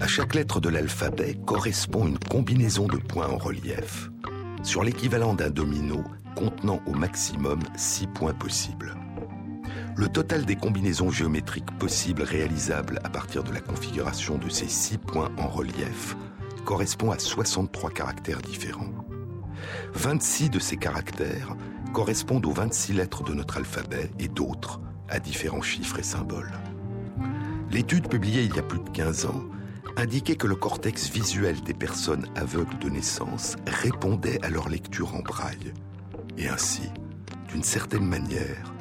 [0.00, 4.10] À chaque lettre de l'alphabet correspond une combinaison de points en relief
[4.62, 6.04] sur l'équivalent d'un domino
[6.36, 8.94] contenant au maximum 6 points possibles.
[10.00, 14.96] Le total des combinaisons géométriques possibles réalisables à partir de la configuration de ces 6
[14.96, 16.16] points en relief
[16.64, 18.94] correspond à 63 caractères différents.
[19.92, 21.54] 26 de ces caractères
[21.92, 26.52] correspondent aux 26 lettres de notre alphabet et d'autres à différents chiffres et symboles.
[27.70, 29.44] L'étude publiée il y a plus de 15 ans
[29.98, 35.20] indiquait que le cortex visuel des personnes aveugles de naissance répondait à leur lecture en
[35.20, 35.74] braille
[36.38, 36.88] et ainsi,
[37.52, 38.72] d'une certaine manière,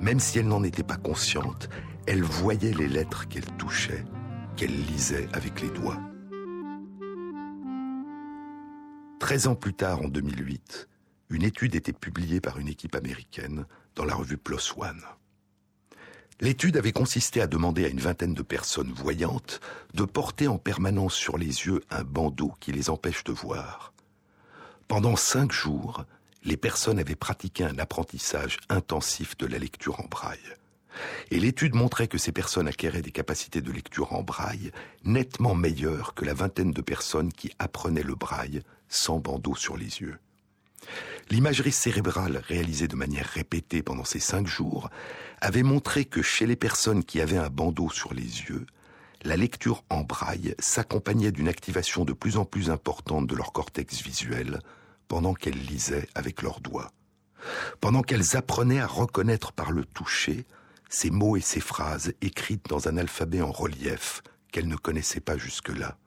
[0.00, 1.68] même si elle n'en était pas consciente,
[2.06, 4.04] elle voyait les lettres qu'elle touchait,
[4.56, 6.00] qu'elle lisait avec les doigts.
[9.18, 10.88] Treize ans plus tard, en 2008,
[11.30, 15.02] une étude était publiée par une équipe américaine dans la revue PLOS ONE.
[16.40, 19.60] L'étude avait consisté à demander à une vingtaine de personnes voyantes
[19.94, 23.94] de porter en permanence sur les yeux un bandeau qui les empêche de voir.
[24.86, 26.04] Pendant cinq jours,
[26.46, 30.38] les personnes avaient pratiqué un apprentissage intensif de la lecture en braille.
[31.30, 34.70] Et l'étude montrait que ces personnes acquéraient des capacités de lecture en braille
[35.04, 40.00] nettement meilleures que la vingtaine de personnes qui apprenaient le braille sans bandeau sur les
[40.00, 40.16] yeux.
[41.30, 44.88] L'imagerie cérébrale réalisée de manière répétée pendant ces cinq jours
[45.40, 48.66] avait montré que chez les personnes qui avaient un bandeau sur les yeux,
[49.24, 54.00] la lecture en braille s'accompagnait d'une activation de plus en plus importante de leur cortex
[54.00, 54.60] visuel,
[55.08, 56.92] pendant qu'elles lisaient avec leurs doigts,
[57.80, 60.46] pendant qu'elles apprenaient à reconnaître par le toucher
[60.88, 65.36] ces mots et ces phrases écrites dans un alphabet en relief qu'elles ne connaissaient pas
[65.36, 65.98] jusque-là.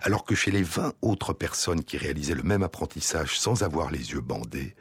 [0.00, 4.12] Alors que chez les vingt autres personnes qui réalisaient le même apprentissage sans avoir les
[4.12, 4.74] yeux bandés,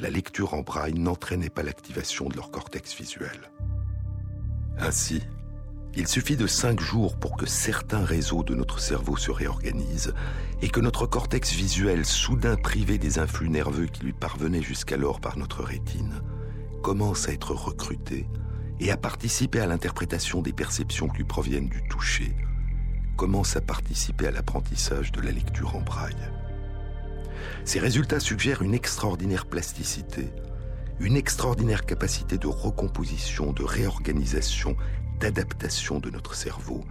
[0.00, 3.50] la lecture en braille n'entraînait pas l'activation de leur cortex visuel.
[4.78, 5.22] Ainsi,
[5.94, 10.14] il suffit de cinq jours pour que certains réseaux de notre cerveau se réorganisent
[10.62, 15.38] et que notre cortex visuel, soudain privé des influx nerveux qui lui parvenaient jusqu'alors par
[15.38, 16.22] notre rétine,
[16.82, 18.28] commence à être recruté
[18.80, 22.36] et à participer à l'interprétation des perceptions qui proviennent du toucher,
[23.16, 26.14] commencent à participer à l'apprentissage de la lecture en braille.
[27.64, 30.32] Ces résultats suggèrent une extraordinaire plasticité,
[31.00, 34.76] une extraordinaire capacité de recomposition, de réorganisation,
[35.18, 36.84] d'adaptation de notre cerveau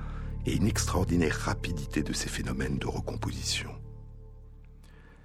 [0.45, 3.71] et une extraordinaire rapidité de ces phénomènes de recomposition.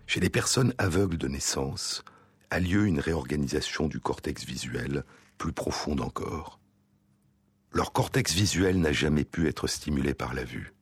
[0.06, 2.04] Chez les personnes aveugles de naissance,
[2.50, 5.04] a lieu une réorganisation du cortex visuel
[5.38, 6.60] plus profonde encore.
[7.72, 10.74] Leur cortex visuel n'a jamais pu être stimulé par la vue.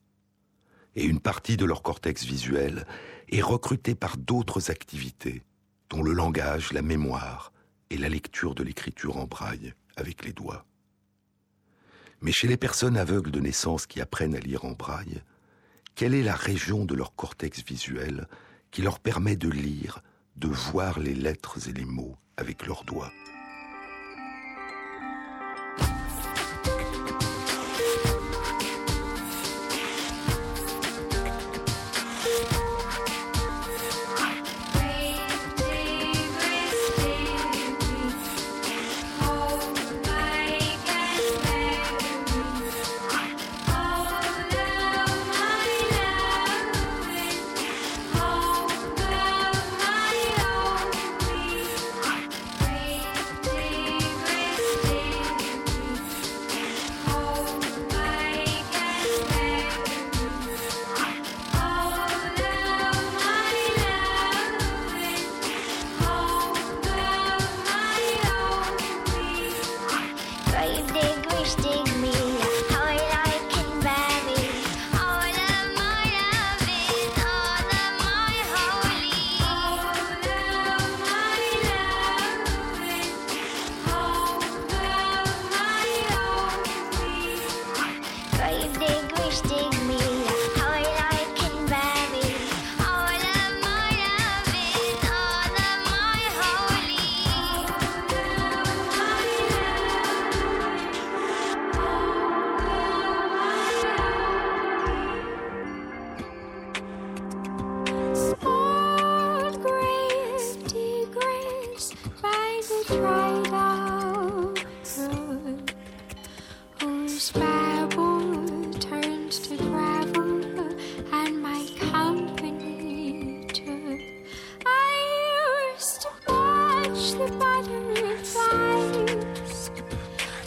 [0.97, 2.87] Et une partie de leur cortex visuel
[3.29, 5.43] est recrutée par d'autres activités,
[5.89, 7.53] dont le langage, la mémoire
[7.91, 10.67] et la lecture de l'écriture en braille avec les doigts.
[12.23, 15.23] Mais chez les personnes aveugles de naissance qui apprennent à lire en braille,
[15.95, 18.27] quelle est la région de leur cortex visuel
[18.71, 20.03] qui leur permet de lire,
[20.37, 23.13] de voir les lettres et les mots avec leurs doigts?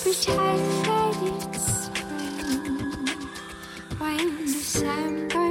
[0.04, 3.08] Pretend that it's spring
[4.00, 5.43] when December.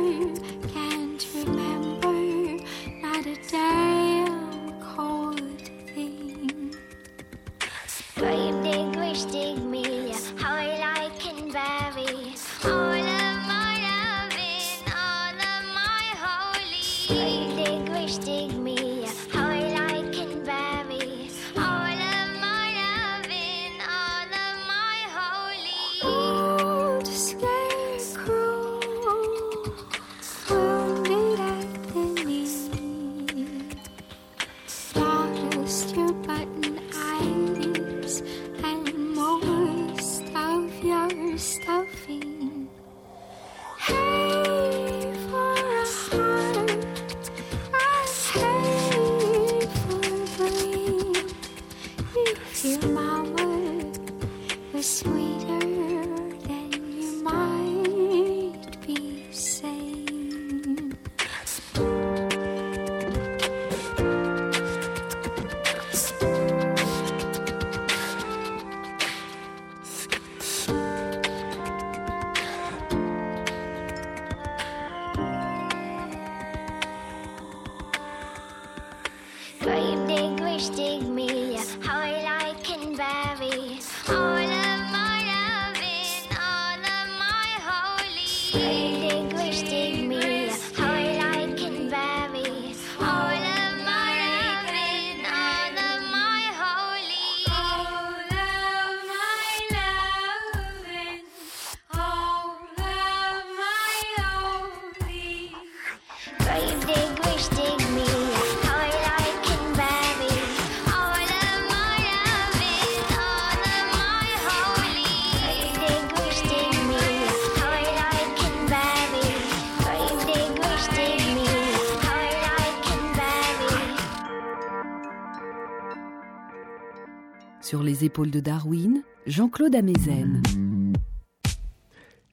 [128.03, 130.42] Les épaules de Darwin, Jean-Claude Amezen.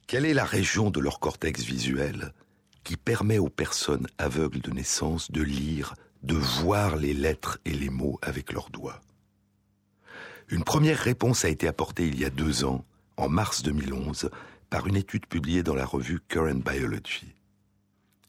[0.08, 2.34] Quelle est la région de leur cortex visuel
[2.84, 5.94] qui permet aux personnes aveugles de naissance de lire,
[6.24, 9.00] de voir les lettres et les mots avec leurs doigts?
[10.50, 12.84] Une première réponse a été apportée il y a deux ans,
[13.18, 14.32] en mars 2011,
[14.72, 17.36] par une étude publiée dans la revue Current Biology.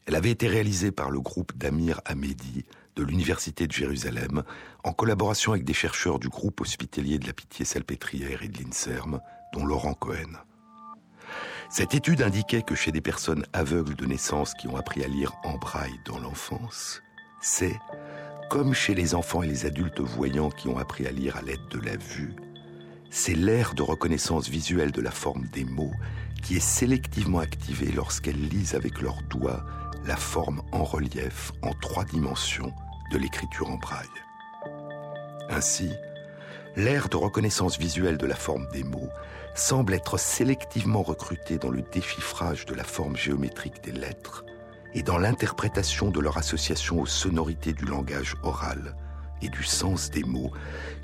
[0.05, 2.67] Elle avait été réalisée par le groupe d'Amir Hamedi
[3.01, 4.43] de l'Université de Jérusalem,
[4.85, 9.21] en collaboration avec des chercheurs du groupe hospitalier de la Pitié-Salpêtrière et de l'INSERM,
[9.55, 10.37] dont Laurent Cohen.
[11.71, 15.33] Cette étude indiquait que chez des personnes aveugles de naissance qui ont appris à lire
[15.45, 17.01] en braille dans l'enfance,
[17.41, 17.79] c'est,
[18.51, 21.69] comme chez les enfants et les adultes voyants qui ont appris à lire à l'aide
[21.71, 22.35] de la vue,
[23.09, 25.95] c'est l'aire de reconnaissance visuelle de la forme des mots
[26.43, 29.65] qui est sélectivement activée lorsqu'elles lisent avec leurs doigts
[30.05, 32.75] la forme en relief en trois dimensions
[33.11, 34.07] de l'écriture en braille.
[35.49, 35.91] Ainsi,
[36.77, 39.11] l'aire de reconnaissance visuelle de la forme des mots
[39.55, 44.45] semble être sélectivement recrutée dans le déchiffrage de la forme géométrique des lettres
[44.95, 48.97] et dans l'interprétation de leur association aux sonorités du langage oral
[49.43, 50.53] et du sens des mots,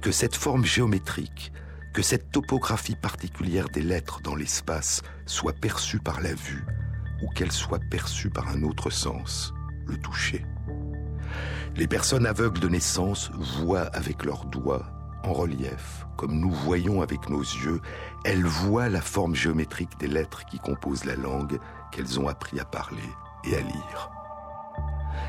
[0.03, 1.53] que cette forme géométrique,
[1.93, 6.65] que cette topographie particulière des lettres dans l'espace soit perçue par la vue
[7.23, 9.55] ou qu'elle soit perçue par un autre sens,
[9.87, 10.45] le toucher.
[11.77, 14.87] Les personnes aveugles de naissance voient avec leurs doigts,
[15.25, 17.83] en relief, comme nous voyons avec nos yeux,
[18.25, 21.61] elles voient la forme géométrique des lettres qui composent la langue
[21.93, 23.11] qu'elles ont appris à parler
[23.45, 24.11] et à lire.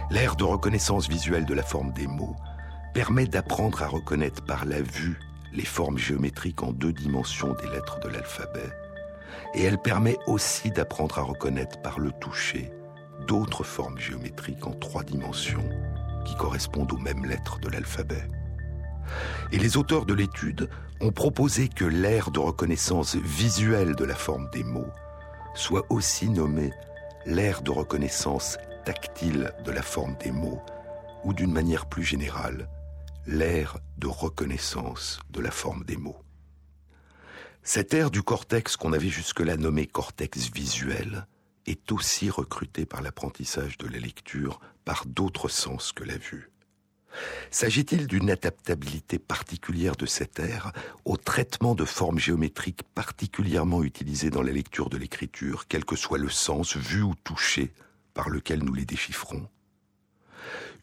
[0.10, 2.38] L'air de reconnaissance visuelle de la forme des mots
[2.93, 5.20] permet d'apprendre à reconnaître par la vue
[5.52, 8.72] les formes géométriques en deux dimensions des lettres de l'alphabet
[9.54, 12.72] et elle permet aussi d'apprendre à reconnaître par le toucher
[13.28, 15.68] d'autres formes géométriques en trois dimensions
[16.28, 18.28] qui correspondent aux mêmes lettres de l'alphabet.
[19.52, 20.70] Et les auteurs de l'étude
[21.00, 24.92] ont proposé que l'aire de reconnaissance visuelle de la forme des mots
[25.58, 26.72] soit aussi nommée
[27.26, 30.62] l'aire de reconnaissance tactile de la forme des mots,
[31.24, 32.70] ou d'une manière plus générale,
[33.26, 36.22] l'aire de reconnaissance de la forme des mots.
[37.64, 41.28] Cette aire du cortex qu'on avait jusque-là nommé cortex visuel
[41.68, 46.49] est aussi recrutée par l'apprentissage de la lecture par d'autres sens que la vue.
[47.51, 50.72] S'agit-il d'une adaptabilité particulière de cette aire
[51.05, 56.18] au traitement de formes géométriques particulièrement utilisées dans la lecture de l'écriture, quel que soit
[56.18, 57.74] le sens vu ou touché
[58.13, 59.47] par lequel nous les déchiffrons?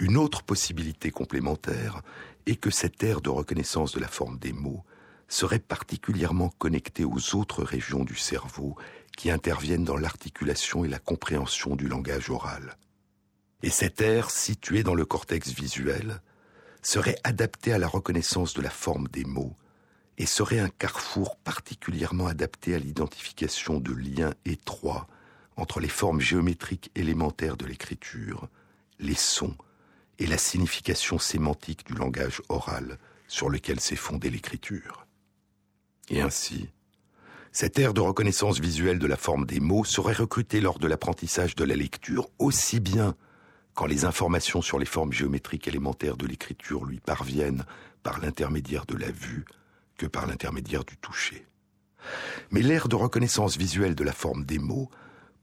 [0.01, 2.03] Une autre possibilité complémentaire
[2.47, 4.85] est que cette aire de reconnaissance de la forme des mots
[5.29, 8.77] serait particulièrement connecté aux autres régions du cerveau
[9.17, 12.77] qui interviennent dans l'articulation et la compréhension du langage oral.
[13.63, 16.21] Et cette aire, située dans le cortex visuel,
[16.83, 19.57] serait adaptée à la reconnaissance de la forme des mots
[20.19, 25.09] et serait un carrefour particulièrement adapté à l'identification de liens étroits
[25.57, 28.49] entre les formes géométriques élémentaires de l'écriture,
[28.99, 29.57] les sons
[30.19, 32.99] et la signification sémantique du langage oral
[33.29, 35.07] sur lequel s'est fondée l'écriture.
[36.09, 36.69] Et ainsi,
[37.55, 41.55] cette aire de reconnaissance visuelle de la forme des mots serait recrutée lors de l'apprentissage
[41.55, 43.15] de la lecture aussi bien
[43.75, 47.65] quand les informations sur les formes géométriques élémentaires de l'écriture lui parviennent
[48.03, 49.45] par l'intermédiaire de la vue
[49.97, 51.47] que par l'intermédiaire du toucher.
[52.51, 54.91] Mais l'aire de reconnaissance visuelle de la forme des mots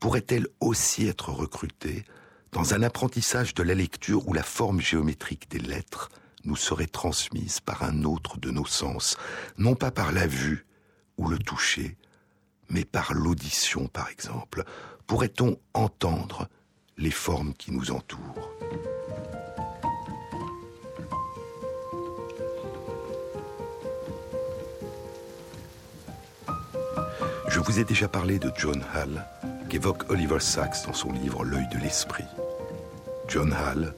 [0.01, 2.03] pourrait-elle aussi être recrutée
[2.51, 6.09] dans un apprentissage de la lecture où la forme géométrique des lettres
[6.43, 9.16] nous serait transmise par un autre de nos sens,
[9.57, 10.66] non pas par la vue
[11.18, 11.95] ou le toucher,
[12.72, 14.63] mais par l'audition par exemple.
[15.05, 16.47] Pourrait-on entendre
[16.97, 18.49] les formes qui nous entourent?
[27.49, 29.26] Je vous ai déjà parlé de John Hall,
[29.69, 32.26] qu'évoque Oliver Sacks dans son livre L'œil de l'esprit.
[33.28, 33.93] John Hall,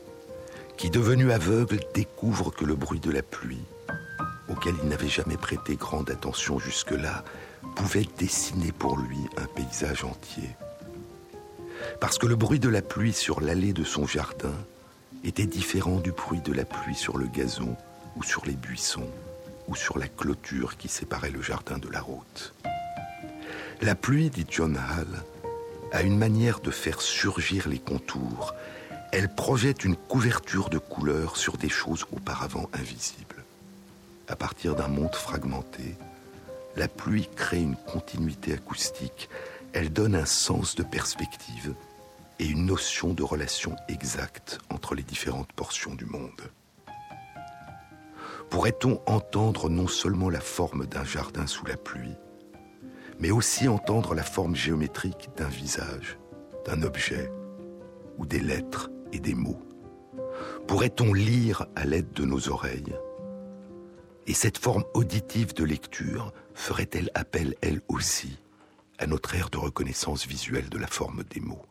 [0.75, 3.63] qui, devenu aveugle, découvre que le bruit de la pluie,
[4.49, 7.23] auquel il n'avait jamais prêté grande attention jusque-là,
[7.75, 10.49] pouvait dessiner pour lui un paysage entier.
[11.99, 14.53] Parce que le bruit de la pluie sur l'allée de son jardin
[15.23, 17.75] était différent du bruit de la pluie sur le gazon
[18.15, 19.09] ou sur les buissons
[19.67, 22.53] ou sur la clôture qui séparait le jardin de la route.
[23.81, 25.23] La pluie, dit John Hall,
[25.91, 28.53] a une manière de faire surgir les contours
[29.15, 33.45] elle projette une couverture de couleurs sur des choses auparavant invisibles.
[34.27, 35.95] À partir d'un monde fragmenté,
[36.75, 39.29] la pluie crée une continuité acoustique,
[39.73, 41.73] elle donne un sens de perspective
[42.39, 46.51] et une notion de relation exacte entre les différentes portions du monde.
[48.49, 52.15] Pourrait-on entendre non seulement la forme d'un jardin sous la pluie,
[53.19, 56.17] mais aussi entendre la forme géométrique d'un visage,
[56.65, 57.31] d'un objet,
[58.17, 59.61] ou des lettres et des mots?
[60.67, 62.95] Pourrait-on lire à l'aide de nos oreilles?
[64.27, 68.37] Et cette forme auditive de lecture ferait-elle appel, elle aussi,
[68.97, 71.65] à notre ère de reconnaissance visuelle de la forme des mots?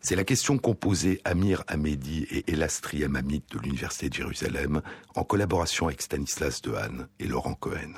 [0.00, 4.80] C'est la question qu'ont posée Amir Hamedi et Elastri Amamit de l'Université de Jérusalem
[5.16, 7.94] en collaboration avec Stanislas Dehaene et Laurent Cohen.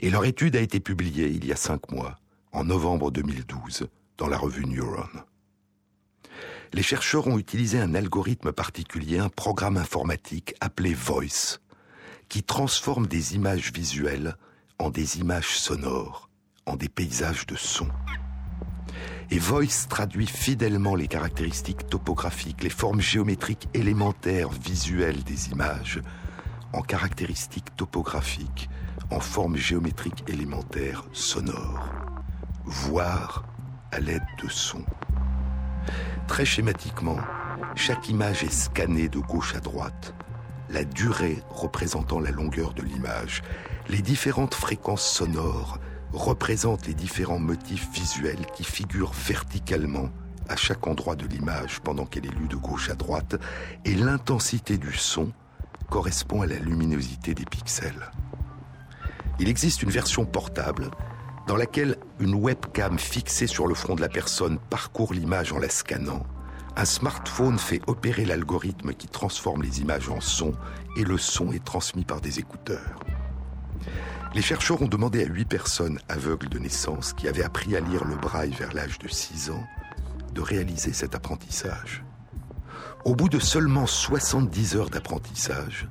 [0.00, 2.16] Et leur étude a été publiée il y a cinq mois,
[2.52, 5.08] en novembre 2012, dans la revue Neuron.
[6.72, 11.60] Les chercheurs ont utilisé un algorithme particulier, un programme informatique appelé Voice,
[12.34, 14.34] qui transforme des images visuelles
[14.80, 16.28] en des images sonores,
[16.66, 17.86] en des paysages de son.
[19.30, 26.02] Et Voice traduit fidèlement les caractéristiques topographiques, les formes géométriques élémentaires visuelles des images
[26.72, 28.68] en caractéristiques topographiques,
[29.12, 31.88] en formes géométriques élémentaires sonores.
[32.64, 33.44] Voir
[33.92, 34.86] à l'aide de sons.
[36.26, 37.20] Très schématiquement,
[37.76, 40.16] chaque image est scannée de gauche à droite,
[40.70, 43.42] la durée représentant la longueur de l'image,
[43.88, 45.78] les différentes fréquences sonores
[46.12, 50.10] représente les différents motifs visuels qui figurent verticalement
[50.48, 53.36] à chaque endroit de l'image pendant qu'elle est lue de gauche à droite,
[53.84, 55.32] et l'intensité du son
[55.90, 58.10] correspond à la luminosité des pixels.
[59.38, 60.90] Il existe une version portable
[61.46, 65.68] dans laquelle une webcam fixée sur le front de la personne parcourt l'image en la
[65.68, 66.24] scannant.
[66.76, 70.52] Un smartphone fait opérer l'algorithme qui transforme les images en son
[70.96, 72.98] et le son est transmis par des écouteurs.
[74.34, 78.04] Les chercheurs ont demandé à huit personnes aveugles de naissance qui avaient appris à lire
[78.04, 79.64] le braille vers l'âge de 6 ans
[80.32, 82.02] de réaliser cet apprentissage.
[83.04, 85.88] Au bout de seulement 70 heures d'apprentissage,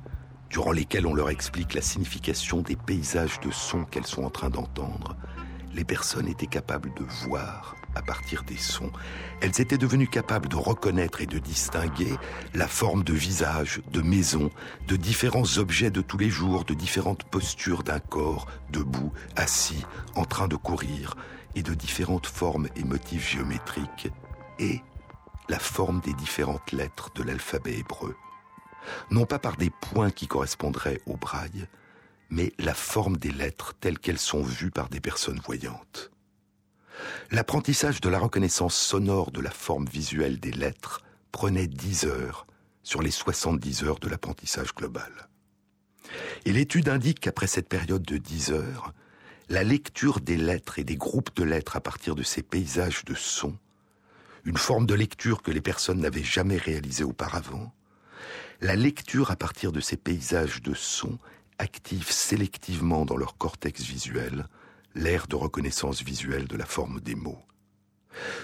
[0.50, 4.50] durant lesquelles on leur explique la signification des paysages de sons qu'elles sont en train
[4.50, 5.16] d'entendre,
[5.72, 8.92] les personnes étaient capables de voir à partir des sons.
[9.40, 12.14] Elles étaient devenues capables de reconnaître et de distinguer
[12.54, 14.50] la forme de visage, de maison,
[14.88, 19.84] de différents objets de tous les jours, de différentes postures d'un corps, debout, assis,
[20.14, 21.16] en train de courir,
[21.54, 24.08] et de différentes formes et motifs géométriques,
[24.58, 24.80] et
[25.48, 28.16] la forme des différentes lettres de l'alphabet hébreu.
[29.10, 31.66] Non pas par des points qui correspondraient au braille,
[32.30, 36.10] mais la forme des lettres telles qu'elles sont vues par des personnes voyantes.
[37.30, 42.46] L'apprentissage de la reconnaissance sonore de la forme visuelle des lettres prenait 10 heures
[42.82, 45.28] sur les 70 heures de l'apprentissage global.
[46.44, 48.92] Et l'étude indique qu'après cette période de 10 heures,
[49.48, 53.14] la lecture des lettres et des groupes de lettres à partir de ces paysages de
[53.14, 53.56] sons,
[54.44, 57.72] une forme de lecture que les personnes n'avaient jamais réalisée auparavant,
[58.60, 61.18] la lecture à partir de ces paysages de sons
[61.58, 64.46] active sélectivement dans leur cortex visuel
[64.94, 67.42] l'air de reconnaissance visuelle de la forme des mots.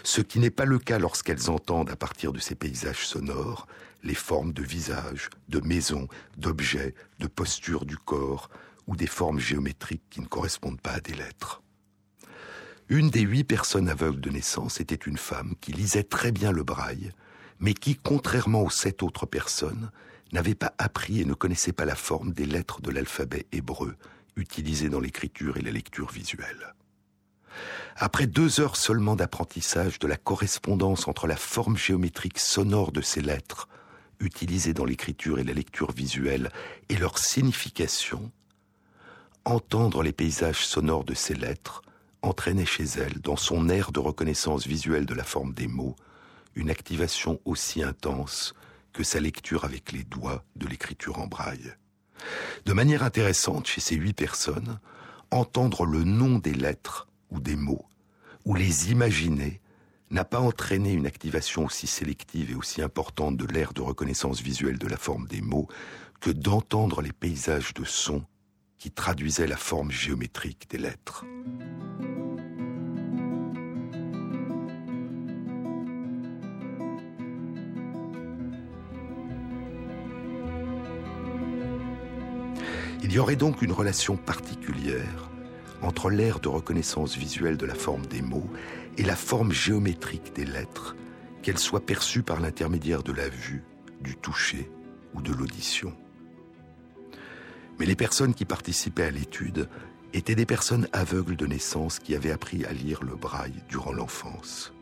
[0.02, 3.66] Ce qui n'est pas le cas lorsqu'elles entendent à partir de ces paysages sonores
[4.02, 8.48] les formes de visage, de maisons, d'objets, de postures du corps
[8.86, 11.62] ou des formes géométriques qui ne correspondent pas à des lettres.
[12.88, 16.64] Une des huit personnes aveugles de naissance était une femme qui lisait très bien le
[16.64, 17.12] braille,
[17.60, 19.90] mais qui, contrairement aux sept autres personnes,
[20.32, 23.96] n'avait pas appris et ne connaissait pas la forme des lettres de l'alphabet hébreu
[24.40, 26.74] utilisées dans l'écriture et la lecture visuelle.
[27.96, 33.20] Après deux heures seulement d'apprentissage de la correspondance entre la forme géométrique sonore de ces
[33.20, 33.68] lettres,
[34.20, 36.50] utilisées dans l'écriture et la lecture visuelle,
[36.88, 38.30] et leur signification,
[39.44, 41.82] entendre les paysages sonores de ces lettres
[42.22, 45.96] entraînait chez elle, dans son air de reconnaissance visuelle de la forme des mots,
[46.54, 48.54] une activation aussi intense
[48.92, 51.72] que sa lecture avec les doigts de l'écriture en braille.
[52.66, 54.78] De manière intéressante, chez ces huit personnes,
[55.30, 57.86] entendre le nom des lettres ou des mots,
[58.44, 59.60] ou les imaginer,
[60.10, 64.78] n'a pas entraîné une activation aussi sélective et aussi importante de l'air de reconnaissance visuelle
[64.78, 65.68] de la forme des mots
[66.20, 68.24] que d'entendre les paysages de sons
[68.78, 71.24] qui traduisaient la forme géométrique des lettres.
[83.02, 85.30] Il y aurait donc une relation particulière
[85.82, 88.48] entre l'air de reconnaissance visuelle de la forme des mots
[88.98, 90.94] et la forme géométrique des lettres,
[91.42, 93.64] qu'elles soient perçues par l'intermédiaire de la vue,
[94.02, 94.70] du toucher
[95.14, 95.94] ou de l'audition.
[97.78, 99.68] Mais les personnes qui participaient à l'étude
[100.12, 104.74] étaient des personnes aveugles de naissance qui avaient appris à lire le braille durant l'enfance.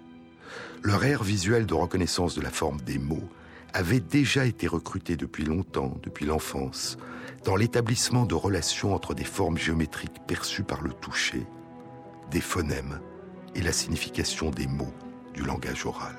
[0.82, 3.28] Leur air visuel de reconnaissance de la forme des mots
[3.74, 6.98] avait déjà été recruté depuis longtemps, depuis l'enfance,
[7.44, 11.46] dans l'établissement de relations entre des formes géométriques perçues par le toucher
[12.30, 13.00] des phonèmes
[13.54, 14.92] et la signification des mots
[15.34, 16.16] du langage oral.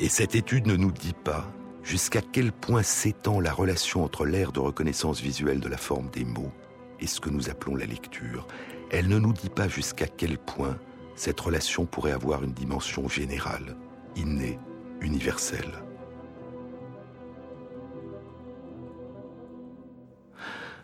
[0.00, 1.50] Et cette étude ne nous dit pas
[1.82, 6.24] jusqu'à quel point s'étend la relation entre l'ère de reconnaissance visuelle de la forme des
[6.24, 6.52] mots
[7.00, 8.46] et ce que nous appelons la lecture.
[8.90, 10.78] Elle ne nous dit pas jusqu'à quel point
[11.16, 13.76] cette relation pourrait avoir une dimension générale,
[14.16, 14.58] innée,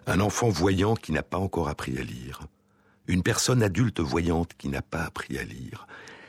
[0.06, 2.40] Un enfant voyant qui n'a pas encore appris à lire,
[3.06, 5.86] une personne adulte voyante qui n'a pas appris à lire,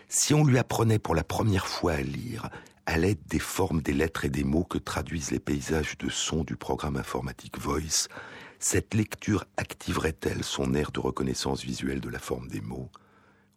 [0.08, 2.50] si on lui apprenait pour la première fois à lire,
[2.86, 6.44] à l'aide des formes des lettres et des mots que traduisent les paysages de son
[6.44, 8.08] du programme informatique Voice,
[8.60, 12.90] cette lecture activerait-elle son aire de reconnaissance visuelle de la forme des mots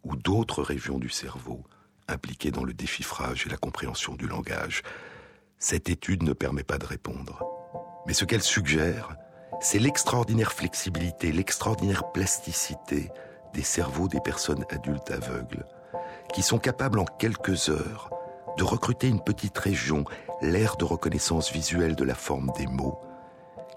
[0.03, 1.63] ou d'autres régions du cerveau
[2.07, 4.83] impliquées dans le déchiffrage et la compréhension du langage
[5.59, 7.43] Cette étude ne permet pas de répondre.
[8.07, 9.15] Mais ce qu'elle suggère,
[9.61, 13.09] c'est l'extraordinaire flexibilité, l'extraordinaire plasticité
[13.53, 15.65] des cerveaux des personnes adultes aveugles,
[16.33, 18.09] qui sont capables en quelques heures
[18.57, 20.05] de recruter une petite région,
[20.41, 22.99] l'aire de reconnaissance visuelle de la forme des mots,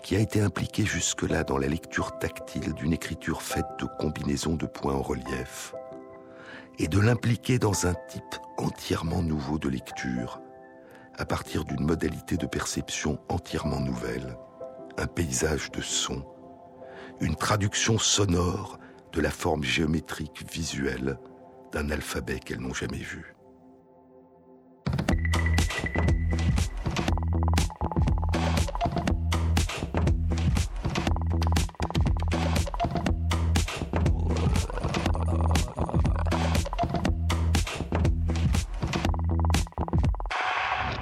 [0.02, 4.66] qui a été impliquée jusque-là dans la lecture tactile d'une écriture faite de combinaisons de
[4.66, 5.74] points en relief,
[6.78, 10.40] et de l'impliquer dans un type entièrement nouveau de lecture,
[11.16, 14.36] à partir d'une modalité de perception entièrement nouvelle,
[14.96, 16.24] un paysage de son,
[17.20, 18.78] une traduction sonore
[19.12, 21.18] de la forme géométrique visuelle
[21.72, 23.34] d'un alphabet qu'elles n'ont jamais vu.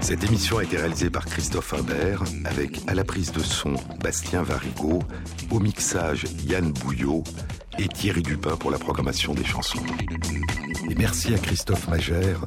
[0.07, 4.45] Cette émission a été réalisée par Christophe Imbert, avec à la prise de son Bastien
[4.45, 5.03] Varigo,
[5.51, 7.25] au mixage Yann Bouillot
[7.77, 9.83] et Thierry Dupin pour la programmation des chansons.
[10.89, 12.47] Et merci à Christophe Magère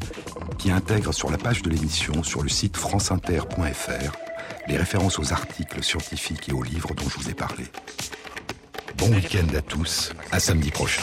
[0.57, 4.12] qui intègre sur la page de l'émission sur le site franceinter.fr
[4.70, 7.66] les références aux articles scientifiques et aux livres dont je vous ai parlé.
[8.95, 11.01] Bon week-end à tous, à samedi prochain.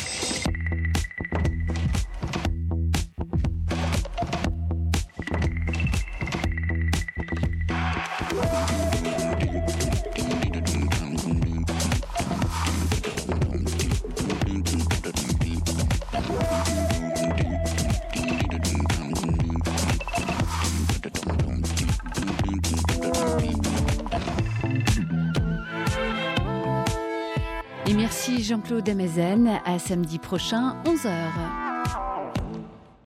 [29.65, 31.66] À samedi prochain, 11h.